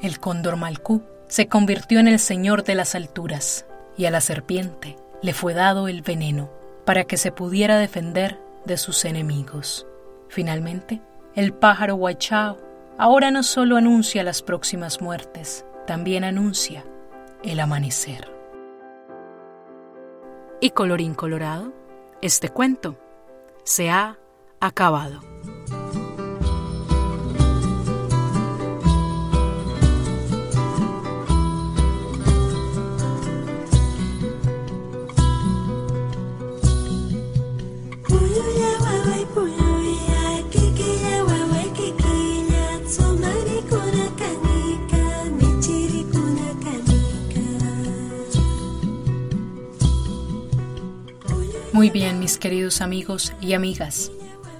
El 0.00 0.20
cóndor 0.20 0.56
malcú 0.56 1.02
se 1.28 1.48
convirtió 1.48 2.00
en 2.00 2.08
el 2.08 2.18
señor 2.18 2.64
de 2.64 2.76
las 2.76 2.94
alturas 2.94 3.66
y 3.98 4.06
a 4.06 4.10
la 4.10 4.22
serpiente 4.22 4.96
le 5.20 5.34
fue 5.34 5.52
dado 5.52 5.86
el 5.86 6.00
veneno 6.00 6.48
para 6.86 7.04
que 7.04 7.18
se 7.18 7.30
pudiera 7.30 7.76
defender 7.76 8.38
de 8.64 8.78
sus 8.78 9.04
enemigos. 9.04 9.86
Finalmente, 10.30 11.02
el 11.34 11.52
pájaro 11.52 11.96
huachao 11.96 12.56
ahora 12.96 13.30
no 13.30 13.42
solo 13.42 13.76
anuncia 13.76 14.24
las 14.24 14.40
próximas 14.40 15.02
muertes, 15.02 15.66
también 15.86 16.24
anuncia 16.24 16.84
el 17.42 17.60
amanecer. 17.60 18.32
Y 20.60 20.70
colorín 20.70 21.14
colorado, 21.14 21.72
este 22.22 22.48
cuento 22.48 22.96
se 23.64 23.90
ha 23.90 24.18
acabado. 24.60 25.20
Muy 51.84 51.90
bien, 51.90 52.18
mis 52.18 52.38
queridos 52.38 52.80
amigos 52.80 53.34
y 53.42 53.52
amigas, 53.52 54.10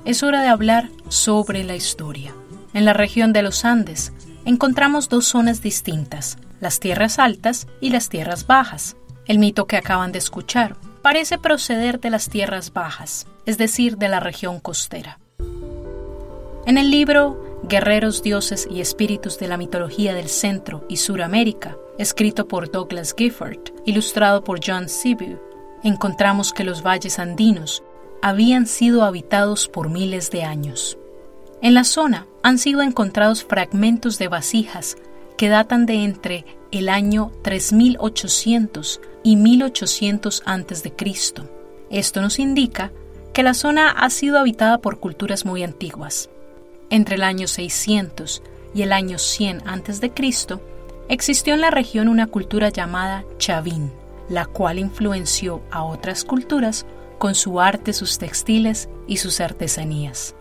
es 0.04 0.22
hora 0.22 0.42
de 0.42 0.48
hablar 0.48 0.90
sobre 1.08 1.64
la 1.64 1.74
historia. 1.74 2.34
En 2.74 2.84
la 2.84 2.92
región 2.92 3.32
de 3.32 3.40
los 3.40 3.64
Andes 3.64 4.12
encontramos 4.44 5.08
dos 5.08 5.24
zonas 5.24 5.62
distintas, 5.62 6.36
las 6.60 6.80
tierras 6.80 7.18
altas 7.18 7.66
y 7.80 7.88
las 7.88 8.10
tierras 8.10 8.46
bajas. 8.46 8.98
El 9.24 9.38
mito 9.38 9.66
que 9.66 9.78
acaban 9.78 10.12
de 10.12 10.18
escuchar 10.18 10.76
parece 11.00 11.38
proceder 11.38 11.98
de 11.98 12.10
las 12.10 12.28
tierras 12.28 12.74
bajas, 12.74 13.26
es 13.46 13.56
decir, 13.56 13.96
de 13.96 14.08
la 14.08 14.20
región 14.20 14.60
costera. 14.60 15.18
En 16.66 16.76
el 16.76 16.90
libro 16.90 17.62
Guerreros, 17.62 18.22
Dioses 18.22 18.68
y 18.70 18.82
Espíritus 18.82 19.38
de 19.38 19.48
la 19.48 19.56
Mitología 19.56 20.12
del 20.12 20.28
Centro 20.28 20.84
y 20.90 20.98
Suramérica, 20.98 21.78
escrito 21.98 22.46
por 22.46 22.70
Douglas 22.70 23.14
Gifford, 23.16 23.72
ilustrado 23.86 24.44
por 24.44 24.60
John 24.62 24.90
Sibu, 24.90 25.38
encontramos 25.84 26.52
que 26.52 26.64
los 26.64 26.82
valles 26.82 27.18
andinos 27.18 27.84
habían 28.22 28.66
sido 28.66 29.04
habitados 29.04 29.68
por 29.68 29.90
miles 29.90 30.30
de 30.30 30.42
años. 30.42 30.98
En 31.60 31.74
la 31.74 31.84
zona 31.84 32.26
han 32.42 32.58
sido 32.58 32.80
encontrados 32.82 33.44
fragmentos 33.44 34.18
de 34.18 34.28
vasijas 34.28 34.96
que 35.36 35.48
datan 35.48 35.86
de 35.86 36.04
entre 36.04 36.46
el 36.72 36.88
año 36.88 37.32
3800 37.42 39.00
y 39.22 39.36
1800 39.36 40.42
a.C. 40.46 40.92
Esto 41.90 42.20
nos 42.22 42.38
indica 42.38 42.90
que 43.34 43.42
la 43.42 43.54
zona 43.54 43.90
ha 43.90 44.08
sido 44.10 44.38
habitada 44.38 44.78
por 44.78 45.00
culturas 45.00 45.44
muy 45.44 45.62
antiguas. 45.62 46.30
Entre 46.88 47.16
el 47.16 47.22
año 47.22 47.46
600 47.46 48.42
y 48.74 48.82
el 48.82 48.92
año 48.92 49.18
100 49.18 49.68
a.C., 49.68 50.12
existió 51.08 51.54
en 51.54 51.60
la 51.60 51.70
región 51.70 52.08
una 52.08 52.26
cultura 52.26 52.70
llamada 52.70 53.24
Chavín 53.38 54.03
la 54.28 54.46
cual 54.46 54.78
influenció 54.78 55.62
a 55.70 55.84
otras 55.84 56.24
culturas 56.24 56.86
con 57.18 57.34
su 57.34 57.60
arte, 57.60 57.92
sus 57.92 58.18
textiles 58.18 58.88
y 59.06 59.18
sus 59.18 59.40
artesanías. 59.40 60.34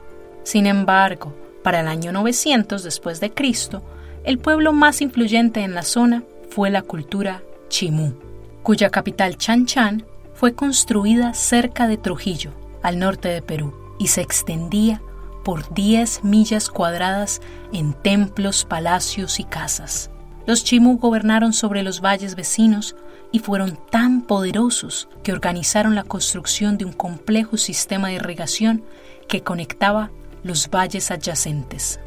Sin 0.44 0.66
embargo, 0.66 1.34
para 1.64 1.80
el 1.80 1.88
año 1.88 2.12
900 2.12 2.84
después 2.84 3.20
de 3.20 3.32
Cristo, 3.32 3.82
el 4.24 4.38
pueblo 4.38 4.74
más 4.74 5.02
influyente 5.02 5.62
en 5.62 5.74
la 5.76 5.84
zona 5.84 6.24
fue 6.50 6.70
la 6.70 6.82
cultura 6.82 7.42
Chimú, 7.70 8.14
cuya 8.62 8.90
capital 8.90 9.38
Chan 9.38 9.66
Chan 9.66 10.06
fue 10.34 10.54
construida 10.54 11.34
cerca 11.34 11.88
de 11.88 11.98
Trujillo, 11.98 12.52
al 12.82 13.00
norte 13.00 13.30
de 13.30 13.42
Perú, 13.42 13.74
y 14.00 14.08
se 14.08 14.22
extendía 14.22 15.02
por 15.44 15.74
10 15.74 16.24
millas 16.24 16.70
cuadradas 16.70 17.42
en 17.72 17.94
templos, 17.94 18.66
palacios 18.66 19.40
y 19.40 19.44
casas. 19.44 20.10
Los 20.46 20.64
Chimú 20.64 20.98
gobernaron 20.98 21.54
sobre 21.54 21.84
los 21.84 22.02
valles 22.02 22.36
vecinos 22.36 22.96
y 23.34 23.40
fueron 23.40 23.80
tan 23.90 24.22
poderosos 24.22 25.10
que 25.24 25.34
organizaron 25.34 25.96
la 25.96 26.04
construcción 26.04 26.78
de 26.78 26.86
un 26.86 26.94
complejo 26.94 27.58
sistema 27.58 28.08
de 28.08 28.14
irrigación 28.14 28.84
que 29.28 29.42
conectaba 29.42 30.12
los 30.44 30.70
valles 30.70 31.10
adyacentes. 31.10 32.00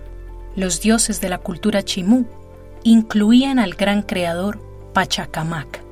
Los 0.55 0.81
dioses 0.81 1.21
de 1.21 1.29
la 1.29 1.39
cultura 1.39 1.83
chimú 1.83 2.27
incluían 2.85 3.59
al 3.59 3.75
gran 3.75 4.03
creador 4.03 4.61
Pachacamac, 4.95 5.83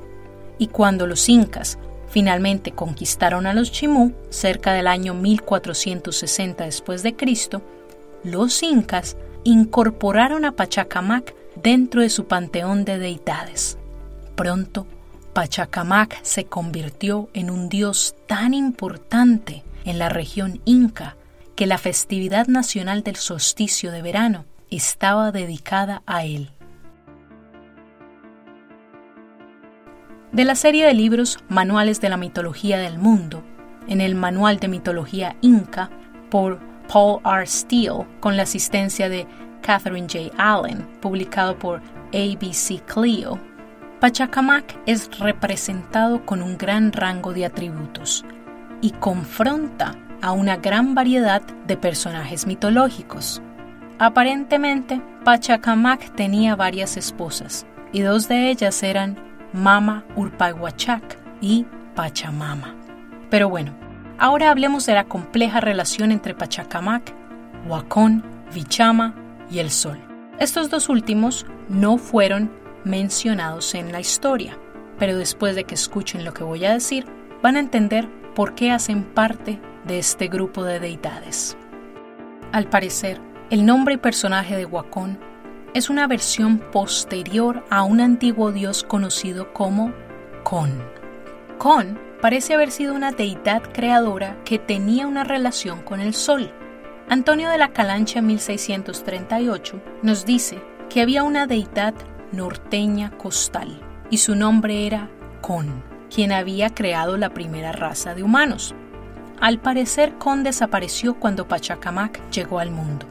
y 0.57 0.67
cuando 0.67 1.05
los 1.05 1.27
incas 1.27 1.77
finalmente 2.07 2.71
conquistaron 2.71 3.45
a 3.45 3.53
los 3.53 3.73
chimú 3.73 4.13
cerca 4.29 4.71
del 4.71 4.87
año 4.87 5.13
1460 5.13 6.63
después 6.63 7.03
de 7.03 7.13
Cristo, 7.17 7.61
los 8.23 8.63
incas 8.63 9.17
incorporaron 9.43 10.45
a 10.45 10.53
Pachacamac 10.53 11.35
dentro 11.61 12.01
de 12.01 12.09
su 12.09 12.25
panteón 12.25 12.85
de 12.85 12.99
deidades. 12.99 13.77
Pronto 14.35 14.87
Pachacamac 15.35 16.23
se 16.23 16.45
convirtió 16.45 17.29
en 17.33 17.49
un 17.49 17.67
dios 17.67 18.15
tan 18.25 18.53
importante 18.53 19.65
en 19.83 19.99
la 19.99 20.07
región 20.07 20.61
inca 20.63 21.17
que 21.57 21.67
la 21.67 21.77
festividad 21.77 22.47
nacional 22.47 23.03
del 23.03 23.17
solsticio 23.17 23.91
de 23.91 24.01
verano 24.01 24.45
estaba 24.71 25.33
dedicada 25.33 26.03
a 26.05 26.23
él. 26.23 26.51
De 30.31 30.45
la 30.45 30.55
serie 30.55 30.85
de 30.85 30.93
libros 30.93 31.39
Manuales 31.49 31.99
de 31.99 32.07
la 32.07 32.17
Mitología 32.17 32.77
del 32.77 32.97
Mundo, 32.97 33.43
en 33.89 33.99
el 33.99 34.15
Manual 34.15 34.59
de 34.59 34.69
Mitología 34.69 35.35
Inca 35.41 35.89
por 36.31 36.61
Paul 36.87 37.19
R. 37.25 37.45
Steele, 37.45 38.07
con 38.21 38.37
la 38.37 38.43
asistencia 38.43 39.09
de 39.09 39.27
Catherine 39.61 40.07
J. 40.09 40.33
Allen, 40.37 40.87
publicado 41.01 41.59
por 41.59 41.81
ABC 42.13 42.85
Clio, 42.85 43.37
Pachacamac 44.05 44.77
es 44.85 45.09
representado 45.17 46.27
con 46.27 46.43
un 46.43 46.59
gran 46.59 46.91
rango 46.91 47.33
de 47.33 47.43
atributos 47.43 48.23
y 48.79 48.91
confronta 48.91 49.95
a 50.21 50.31
una 50.31 50.57
gran 50.57 50.93
variedad 50.93 51.41
de 51.65 51.75
personajes 51.75 52.45
mitológicos. 52.45 53.41
Aparentemente, 53.97 55.01
Pachacamac 55.23 56.13
tenía 56.13 56.55
varias 56.55 56.97
esposas, 56.97 57.65
y 57.93 58.01
dos 58.01 58.27
de 58.27 58.51
ellas 58.51 58.83
eran 58.83 59.17
Mama 59.53 60.05
Urpaguachac 60.15 61.17
y 61.41 61.65
Pachamama. 61.95 62.75
Pero 63.31 63.49
bueno, 63.49 63.73
ahora 64.19 64.51
hablemos 64.51 64.85
de 64.85 64.93
la 64.93 65.05
compleja 65.05 65.61
relación 65.61 66.11
entre 66.11 66.35
Pachacamac, 66.35 67.11
Huacón, 67.67 68.23
Vichama 68.53 69.15
y 69.49 69.57
el 69.57 69.71
Sol. 69.71 69.97
Estos 70.37 70.69
dos 70.69 70.89
últimos 70.89 71.47
no 71.69 71.97
fueron 71.97 72.64
mencionados 72.85 73.75
en 73.75 73.91
la 73.91 73.99
historia, 73.99 74.57
pero 74.97 75.17
después 75.17 75.55
de 75.55 75.65
que 75.65 75.75
escuchen 75.75 76.23
lo 76.23 76.33
que 76.33 76.43
voy 76.43 76.65
a 76.65 76.73
decir, 76.73 77.05
van 77.41 77.57
a 77.57 77.59
entender 77.59 78.07
por 78.33 78.55
qué 78.55 78.71
hacen 78.71 79.03
parte 79.03 79.59
de 79.85 79.99
este 79.99 80.27
grupo 80.27 80.63
de 80.63 80.79
deidades. 80.79 81.57
Al 82.51 82.69
parecer, 82.69 83.19
el 83.49 83.65
nombre 83.65 83.95
y 83.95 83.97
personaje 83.97 84.55
de 84.55 84.65
Huacón 84.65 85.19
es 85.73 85.89
una 85.89 86.07
versión 86.07 86.59
posterior 86.71 87.65
a 87.69 87.83
un 87.83 87.99
antiguo 87.99 88.51
dios 88.51 88.83
conocido 88.83 89.51
como 89.51 89.93
Con. 90.43 90.81
Con 91.57 91.99
parece 92.21 92.53
haber 92.53 92.71
sido 92.71 92.95
una 92.95 93.11
deidad 93.11 93.61
creadora 93.73 94.41
que 94.45 94.57
tenía 94.57 95.05
una 95.05 95.23
relación 95.23 95.81
con 95.81 95.99
el 95.99 96.13
sol. 96.13 96.51
Antonio 97.09 97.49
de 97.49 97.57
la 97.57 97.73
Calancha 97.73 98.21
1638 98.21 99.81
nos 100.01 100.25
dice 100.25 100.59
que 100.89 101.01
había 101.01 101.23
una 101.23 101.45
deidad 101.45 101.93
norteña 102.35 103.11
costal 103.17 103.81
y 104.09 104.17
su 104.17 104.35
nombre 104.35 104.85
era 104.85 105.09
Con, 105.41 105.83
quien 106.13 106.31
había 106.31 106.73
creado 106.73 107.17
la 107.17 107.33
primera 107.33 107.71
raza 107.71 108.15
de 108.15 108.23
humanos. 108.23 108.75
Al 109.41 109.59
parecer, 109.59 110.15
Con 110.17 110.43
desapareció 110.43 111.15
cuando 111.19 111.47
Pachacamac 111.47 112.29
llegó 112.29 112.59
al 112.59 112.71
mundo. 112.71 113.07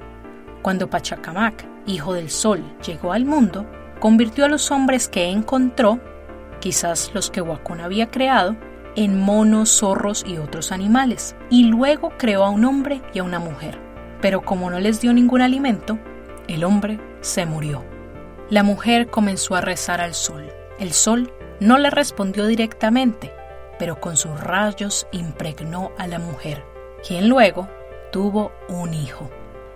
Cuando 0.63 0.89
Pachacamac, 0.89 1.67
hijo 1.87 2.15
del 2.15 2.31
sol, 2.31 2.63
llegó 2.87 3.13
al 3.13 3.25
mundo, 3.25 3.67
convirtió 4.01 4.45
a 4.45 4.49
los 4.49 4.71
hombres 4.71 5.09
que 5.09 5.29
encontró, 5.29 6.01
quizás 6.61 7.11
los 7.15 7.31
que 7.31 7.43
Huacón 7.43 7.81
había 7.81 8.11
creado, 8.11 8.57
en 8.97 9.21
monos, 9.21 9.79
zorros 9.79 10.25
y 10.27 10.39
otros 10.39 10.73
animales, 10.73 11.37
y 11.51 11.65
luego 11.65 12.13
creó 12.17 12.45
a 12.45 12.51
un 12.51 12.65
hombre 12.65 13.03
y 13.13 13.19
a 13.19 13.25
una 13.25 13.39
mujer. 13.39 13.79
Pero 14.21 14.43
como 14.43 14.71
no 14.71 14.81
les 14.81 15.01
dio 15.01 15.13
ningún 15.13 15.43
alimento, 15.43 15.99
el 16.49 16.65
hombre 16.65 16.99
se 17.21 17.45
murió. 17.45 17.94
La 18.51 18.63
mujer 18.63 19.09
comenzó 19.09 19.55
a 19.55 19.61
rezar 19.61 20.01
al 20.01 20.15
sol. 20.15 20.53
El 20.79 20.93
sol 20.93 21.33
no 21.61 21.79
le 21.79 21.91
respondió 21.91 22.47
directamente, 22.47 23.33
pero 23.79 24.01
con 24.01 24.17
sus 24.17 24.39
rayos 24.41 25.07
impregnó 25.13 25.93
a 25.99 26.07
la 26.07 26.19
mujer, 26.19 26.65
quien 27.07 27.29
luego 27.29 27.69
tuvo 28.11 28.53
un 28.69 28.95
hijo 28.95 29.31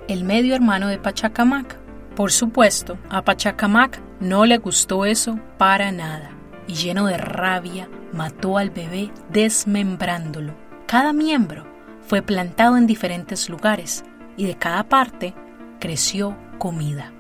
el 0.09 0.25
medio 0.25 0.55
hermano 0.55 0.89
de 0.89 0.99
Pachacamac. 0.99 1.77
Por 2.17 2.33
supuesto, 2.33 2.99
a 3.11 3.23
Pachacamac 3.23 4.01
no 4.21 4.47
le 4.47 4.57
gustó 4.59 5.05
eso 5.05 5.39
para 5.59 5.93
nada 5.93 6.31
y 6.67 6.75
lleno 6.75 7.07
de 7.07 7.19
rabia 7.19 7.89
mató 8.13 8.59
al 8.59 8.71
bebé 8.71 9.13
desmembrándolo. 9.31 10.55
Cada 10.87 11.13
miembro 11.13 11.67
fue 12.01 12.23
plantado 12.23 12.77
en 12.77 12.87
diferentes 12.87 13.49
lugares 13.49 14.03
y 14.37 14.47
de 14.47 14.57
cada 14.57 14.83
parte 14.85 15.35
creció 15.79 16.37
comida. 16.59 17.13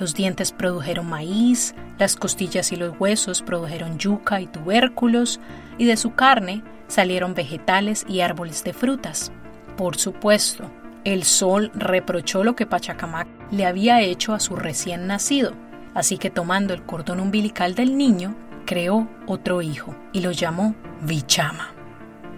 Los 0.00 0.14
dientes 0.14 0.50
produjeron 0.50 1.10
maíz, 1.10 1.74
las 1.98 2.16
costillas 2.16 2.72
y 2.72 2.76
los 2.76 2.98
huesos 2.98 3.42
produjeron 3.42 3.98
yuca 3.98 4.40
y 4.40 4.46
tubérculos, 4.46 5.40
y 5.76 5.84
de 5.84 5.98
su 5.98 6.14
carne 6.14 6.62
salieron 6.88 7.34
vegetales 7.34 8.06
y 8.08 8.22
árboles 8.22 8.64
de 8.64 8.72
frutas. 8.72 9.30
Por 9.76 9.98
supuesto, 9.98 10.70
el 11.04 11.24
sol 11.24 11.70
reprochó 11.74 12.44
lo 12.44 12.56
que 12.56 12.64
Pachacamac 12.64 13.28
le 13.50 13.66
había 13.66 14.00
hecho 14.00 14.32
a 14.32 14.40
su 14.40 14.56
recién 14.56 15.06
nacido, 15.06 15.52
así 15.92 16.16
que 16.16 16.30
tomando 16.30 16.72
el 16.72 16.82
cordón 16.82 17.20
umbilical 17.20 17.74
del 17.74 17.98
niño, 17.98 18.34
creó 18.64 19.06
otro 19.26 19.60
hijo 19.60 19.94
y 20.14 20.20
lo 20.20 20.32
llamó 20.32 20.74
Vichama. 21.02 21.74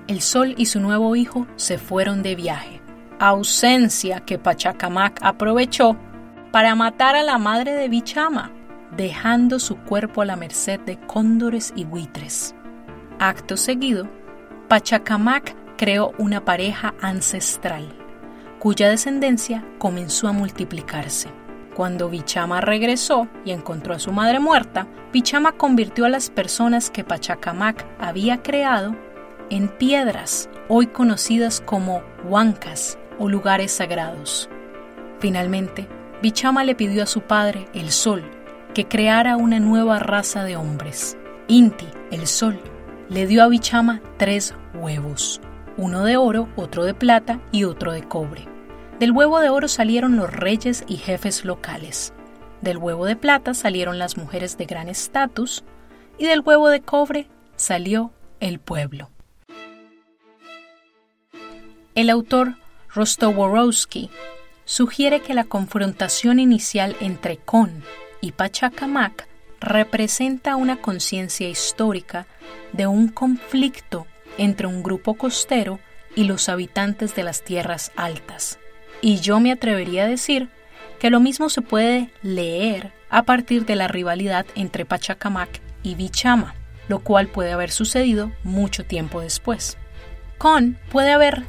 El 0.08 0.20
sol 0.20 0.56
y 0.58 0.66
su 0.66 0.80
nuevo 0.80 1.14
hijo 1.14 1.46
se 1.54 1.78
fueron 1.78 2.24
de 2.24 2.34
viaje, 2.34 2.80
ausencia 3.20 4.18
que 4.18 4.36
Pachacamac 4.36 5.20
aprovechó 5.22 5.96
para 6.52 6.74
matar 6.74 7.16
a 7.16 7.22
la 7.22 7.38
madre 7.38 7.72
de 7.72 7.88
Vichama, 7.88 8.52
dejando 8.96 9.58
su 9.58 9.78
cuerpo 9.78 10.22
a 10.22 10.26
la 10.26 10.36
merced 10.36 10.78
de 10.80 10.98
cóndores 11.00 11.72
y 11.74 11.84
buitres. 11.84 12.54
Acto 13.18 13.56
seguido, 13.56 14.08
Pachacamac 14.68 15.56
creó 15.76 16.12
una 16.18 16.44
pareja 16.44 16.94
ancestral 17.00 17.96
cuya 18.62 18.90
descendencia 18.90 19.64
comenzó 19.80 20.28
a 20.28 20.32
multiplicarse. 20.32 21.28
Cuando 21.74 22.08
Bichama 22.08 22.60
regresó 22.60 23.26
y 23.44 23.50
encontró 23.50 23.92
a 23.92 23.98
su 23.98 24.12
madre 24.12 24.38
muerta, 24.38 24.86
Bichama 25.12 25.50
convirtió 25.50 26.04
a 26.04 26.08
las 26.08 26.30
personas 26.30 26.88
que 26.88 27.02
Pachacamac 27.02 27.84
había 27.98 28.40
creado 28.40 28.94
en 29.50 29.66
piedras, 29.66 30.48
hoy 30.68 30.86
conocidas 30.86 31.60
como 31.60 32.02
huancas 32.22 32.98
o 33.18 33.28
lugares 33.28 33.72
sagrados. 33.72 34.48
Finalmente, 35.18 35.88
Bichama 36.22 36.62
le 36.62 36.76
pidió 36.76 37.02
a 37.02 37.06
su 37.06 37.22
padre, 37.22 37.66
el 37.74 37.90
Sol, 37.90 38.22
que 38.74 38.86
creara 38.86 39.36
una 39.36 39.58
nueva 39.58 39.98
raza 39.98 40.44
de 40.44 40.54
hombres. 40.54 41.18
Inti, 41.48 41.88
el 42.12 42.28
Sol, 42.28 42.60
le 43.08 43.26
dio 43.26 43.42
a 43.42 43.48
Bichama 43.48 44.00
tres 44.18 44.54
huevos, 44.72 45.40
uno 45.76 46.04
de 46.04 46.16
oro, 46.16 46.48
otro 46.54 46.84
de 46.84 46.94
plata 46.94 47.40
y 47.50 47.64
otro 47.64 47.90
de 47.90 48.04
cobre. 48.04 48.46
Del 49.00 49.10
huevo 49.10 49.40
de 49.40 49.48
oro 49.48 49.66
salieron 49.66 50.16
los 50.16 50.32
reyes 50.32 50.84
y 50.86 50.96
jefes 50.98 51.44
locales. 51.44 52.14
Del 52.60 52.78
huevo 52.78 53.04
de 53.04 53.16
plata 53.16 53.52
salieron 53.52 53.98
las 53.98 54.16
mujeres 54.16 54.56
de 54.56 54.66
gran 54.66 54.88
estatus 54.88 55.64
y 56.18 56.26
del 56.26 56.42
huevo 56.42 56.68
de 56.68 56.82
cobre 56.82 57.26
salió 57.56 58.12
el 58.38 58.60
pueblo. 58.60 59.10
El 61.96 62.10
autor 62.10 62.54
Rostoworowski 62.94 64.08
sugiere 64.72 65.20
que 65.20 65.34
la 65.34 65.44
confrontación 65.44 66.38
inicial 66.38 66.96
entre 67.00 67.36
Con 67.36 67.84
y 68.22 68.32
Pachacamac 68.32 69.28
representa 69.60 70.56
una 70.56 70.80
conciencia 70.80 71.46
histórica 71.46 72.26
de 72.72 72.86
un 72.86 73.08
conflicto 73.08 74.06
entre 74.38 74.66
un 74.66 74.82
grupo 74.82 75.12
costero 75.12 75.78
y 76.16 76.24
los 76.24 76.48
habitantes 76.48 77.14
de 77.14 77.22
las 77.22 77.42
tierras 77.42 77.92
altas. 77.96 78.58
Y 79.02 79.20
yo 79.20 79.40
me 79.40 79.52
atrevería 79.52 80.04
a 80.04 80.08
decir 80.08 80.48
que 80.98 81.10
lo 81.10 81.20
mismo 81.20 81.50
se 81.50 81.60
puede 81.60 82.10
leer 82.22 82.94
a 83.10 83.24
partir 83.24 83.66
de 83.66 83.76
la 83.76 83.88
rivalidad 83.88 84.46
entre 84.54 84.86
Pachacamac 84.86 85.60
y 85.82 85.96
Bichama, 85.96 86.54
lo 86.88 87.00
cual 87.00 87.28
puede 87.28 87.52
haber 87.52 87.70
sucedido 87.70 88.32
mucho 88.42 88.86
tiempo 88.86 89.20
después. 89.20 89.76
Con 90.38 90.78
puede 90.90 91.12
haber 91.12 91.42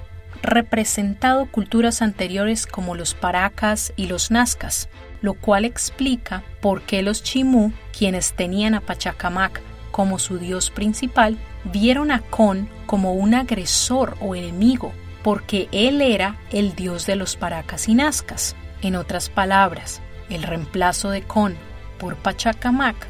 representado 0.44 1.48
culturas 1.48 2.02
anteriores 2.02 2.68
como 2.68 2.96
los 2.96 3.16
Paracas 3.16 3.94
y 3.96 4.08
los 4.08 4.30
Nazcas, 4.30 4.90
lo 5.22 5.34
cual 5.34 5.66
explica 5.66 6.44
por 6.62 6.82
qué 6.84 7.02
los 7.02 7.24
Chimú, 7.24 7.72
quienes 7.98 8.34
tenían 8.34 8.76
a 8.76 8.82
Pachacamac 8.82 9.62
como 9.92 10.20
su 10.20 10.38
dios 10.38 10.70
principal, 10.70 11.38
vieron 11.64 12.12
a 12.12 12.20
Con 12.20 12.70
como 12.86 13.14
un 13.14 13.34
agresor 13.34 14.18
o 14.20 14.36
enemigo 14.36 14.92
porque 15.24 15.70
él 15.72 16.02
era 16.02 16.38
el 16.52 16.76
dios 16.76 17.06
de 17.06 17.16
los 17.16 17.38
paracas 17.38 17.88
y 17.88 17.96
nazcas. 17.96 18.56
En 18.82 18.96
otras 18.96 19.30
palabras, 19.30 20.02
el 20.30 20.44
reemplazo 20.44 21.10
de 21.10 21.22
Con 21.22 21.56
por 21.98 22.18
Pachacamac 22.18 23.08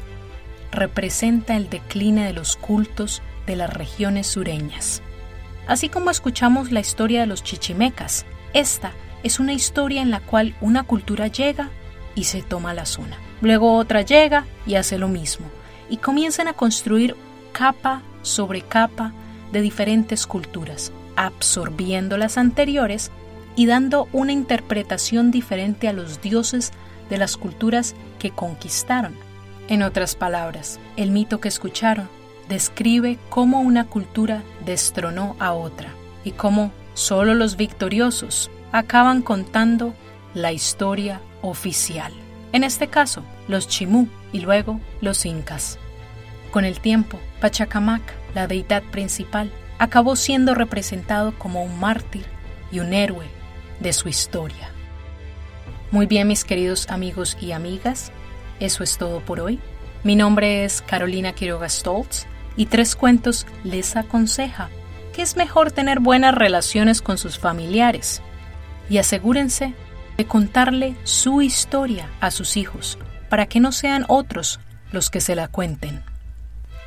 representa 0.70 1.56
el 1.56 1.68
decline 1.68 2.24
de 2.24 2.32
los 2.32 2.56
cultos 2.56 3.22
de 3.46 3.56
las 3.56 3.72
regiones 3.72 4.28
sureñas. 4.28 5.02
Así 5.66 5.88
como 5.88 6.10
escuchamos 6.10 6.72
la 6.72 6.80
historia 6.80 7.20
de 7.20 7.26
los 7.26 7.42
chichimecas, 7.42 8.26
esta 8.52 8.92
es 9.22 9.40
una 9.40 9.54
historia 9.54 10.02
en 10.02 10.10
la 10.10 10.20
cual 10.20 10.54
una 10.60 10.82
cultura 10.82 11.26
llega 11.28 11.70
y 12.14 12.24
se 12.24 12.42
toma 12.42 12.74
la 12.74 12.86
zona. 12.86 13.16
Luego 13.40 13.76
otra 13.76 14.02
llega 14.02 14.44
y 14.66 14.74
hace 14.74 14.98
lo 14.98 15.08
mismo, 15.08 15.46
y 15.88 15.96
comienzan 15.96 16.48
a 16.48 16.52
construir 16.52 17.16
capa 17.52 18.02
sobre 18.22 18.62
capa 18.62 19.12
de 19.52 19.62
diferentes 19.62 20.26
culturas, 20.26 20.92
absorbiendo 21.16 22.16
las 22.16 22.36
anteriores 22.36 23.10
y 23.56 23.66
dando 23.66 24.08
una 24.12 24.32
interpretación 24.32 25.30
diferente 25.30 25.88
a 25.88 25.92
los 25.92 26.20
dioses 26.20 26.72
de 27.08 27.18
las 27.18 27.36
culturas 27.36 27.94
que 28.18 28.30
conquistaron. 28.30 29.14
En 29.68 29.82
otras 29.82 30.14
palabras, 30.14 30.78
el 30.96 31.10
mito 31.10 31.40
que 31.40 31.48
escucharon 31.48 32.08
describe 32.48 33.18
cómo 33.30 33.60
una 33.60 33.86
cultura 33.86 34.42
destronó 34.64 35.36
a 35.38 35.52
otra 35.52 35.90
y 36.24 36.32
cómo 36.32 36.72
solo 36.94 37.34
los 37.34 37.56
victoriosos 37.56 38.50
acaban 38.72 39.22
contando 39.22 39.94
la 40.34 40.52
historia 40.52 41.20
oficial. 41.42 42.12
En 42.52 42.64
este 42.64 42.88
caso, 42.88 43.22
los 43.48 43.68
chimú 43.68 44.08
y 44.32 44.40
luego 44.40 44.80
los 45.00 45.26
incas. 45.26 45.78
con 46.50 46.64
el 46.64 46.78
tiempo, 46.78 47.18
Pachacamac, 47.40 48.14
la 48.32 48.46
deidad 48.46 48.84
principal, 48.84 49.50
acabó 49.80 50.14
siendo 50.14 50.54
representado 50.54 51.36
como 51.36 51.64
un 51.64 51.80
mártir 51.80 52.24
y 52.70 52.78
un 52.78 52.92
héroe 52.92 53.26
de 53.80 53.92
su 53.92 54.08
historia. 54.08 54.70
Muy 55.90 56.06
bien, 56.06 56.28
mis 56.28 56.44
queridos 56.44 56.88
amigos 56.90 57.36
y 57.40 57.50
amigas, 57.50 58.12
eso 58.60 58.84
es 58.84 58.98
todo 58.98 59.20
por 59.20 59.40
hoy. 59.40 59.58
Mi 60.04 60.14
nombre 60.14 60.64
es 60.64 60.80
Carolina 60.80 61.32
Quiroga 61.32 61.68
Stoltz 61.68 62.26
y 62.56 62.66
Tres 62.66 62.96
Cuentos 62.96 63.46
les 63.64 63.96
aconseja 63.96 64.68
que 65.14 65.22
es 65.22 65.36
mejor 65.36 65.70
tener 65.70 66.00
buenas 66.00 66.34
relaciones 66.34 67.00
con 67.00 67.18
sus 67.18 67.38
familiares 67.38 68.20
y 68.90 68.98
asegúrense 68.98 69.74
de 70.16 70.26
contarle 70.26 70.96
su 71.04 71.40
historia 71.40 72.10
a 72.20 72.30
sus 72.30 72.56
hijos 72.56 72.98
para 73.28 73.46
que 73.46 73.60
no 73.60 73.72
sean 73.72 74.04
otros 74.08 74.60
los 74.92 75.10
que 75.10 75.20
se 75.20 75.34
la 75.34 75.48
cuenten. 75.48 76.02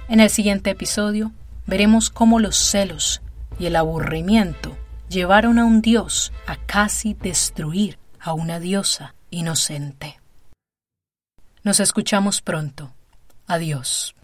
En 0.10 0.20
el 0.20 0.30
siguiente 0.30 0.70
episodio 0.70 1.32
veremos 1.66 2.10
cómo 2.10 2.40
los 2.40 2.58
celos 2.58 3.22
y 3.60 3.66
el 3.66 3.76
aburrimiento 3.76 4.78
llevaron 5.10 5.58
a 5.60 5.66
un 5.66 5.82
dios 5.82 6.34
a 6.46 6.58
casi 6.58 7.14
destruir 7.14 7.98
a 8.20 8.34
una 8.34 8.60
diosa 8.60 9.16
inocente. 9.30 10.20
Nos 11.64 11.80
escuchamos 11.80 12.42
pronto. 12.42 12.94
Adiós. 13.46 14.17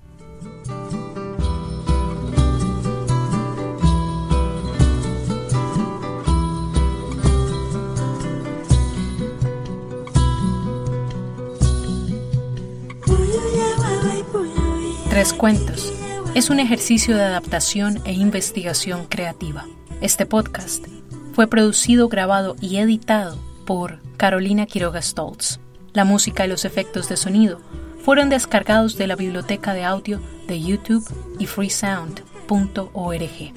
Tres 15.24 15.32
Cuentos 15.32 15.94
es 16.36 16.50
un 16.50 16.60
ejercicio 16.60 17.16
de 17.16 17.24
adaptación 17.24 18.02
e 18.04 18.12
investigación 18.12 19.06
creativa. 19.06 19.66
Este 20.02 20.26
podcast 20.26 20.86
fue 21.32 21.48
producido, 21.48 22.10
grabado 22.10 22.58
y 22.60 22.76
editado 22.76 23.38
por 23.66 24.02
Carolina 24.18 24.66
Quiroga 24.66 25.02
Stoltz. 25.02 25.62
La 25.94 26.04
música 26.04 26.44
y 26.44 26.50
los 26.50 26.66
efectos 26.66 27.08
de 27.08 27.16
sonido 27.16 27.62
fueron 28.04 28.28
descargados 28.28 28.98
de 28.98 29.08
la 29.08 29.16
biblioteca 29.16 29.74
de 29.74 29.86
audio 29.86 30.20
de 30.46 30.62
YouTube 30.62 31.10
y 31.40 31.46
freesound.org. 31.46 33.54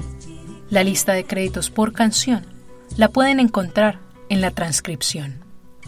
La 0.71 0.85
lista 0.85 1.15
de 1.15 1.25
créditos 1.25 1.71
por 1.71 1.93
canción 1.93 2.47
la 2.97 3.09
pueden 3.09 3.41
encontrar 3.41 3.99
en 4.29 4.41
la 4.41 4.53
transcripción. 4.53 5.41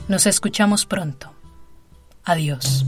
Nos 0.08 0.26
escuchamos 0.26 0.86
pronto. 0.86 1.32
Adiós. 2.24 2.84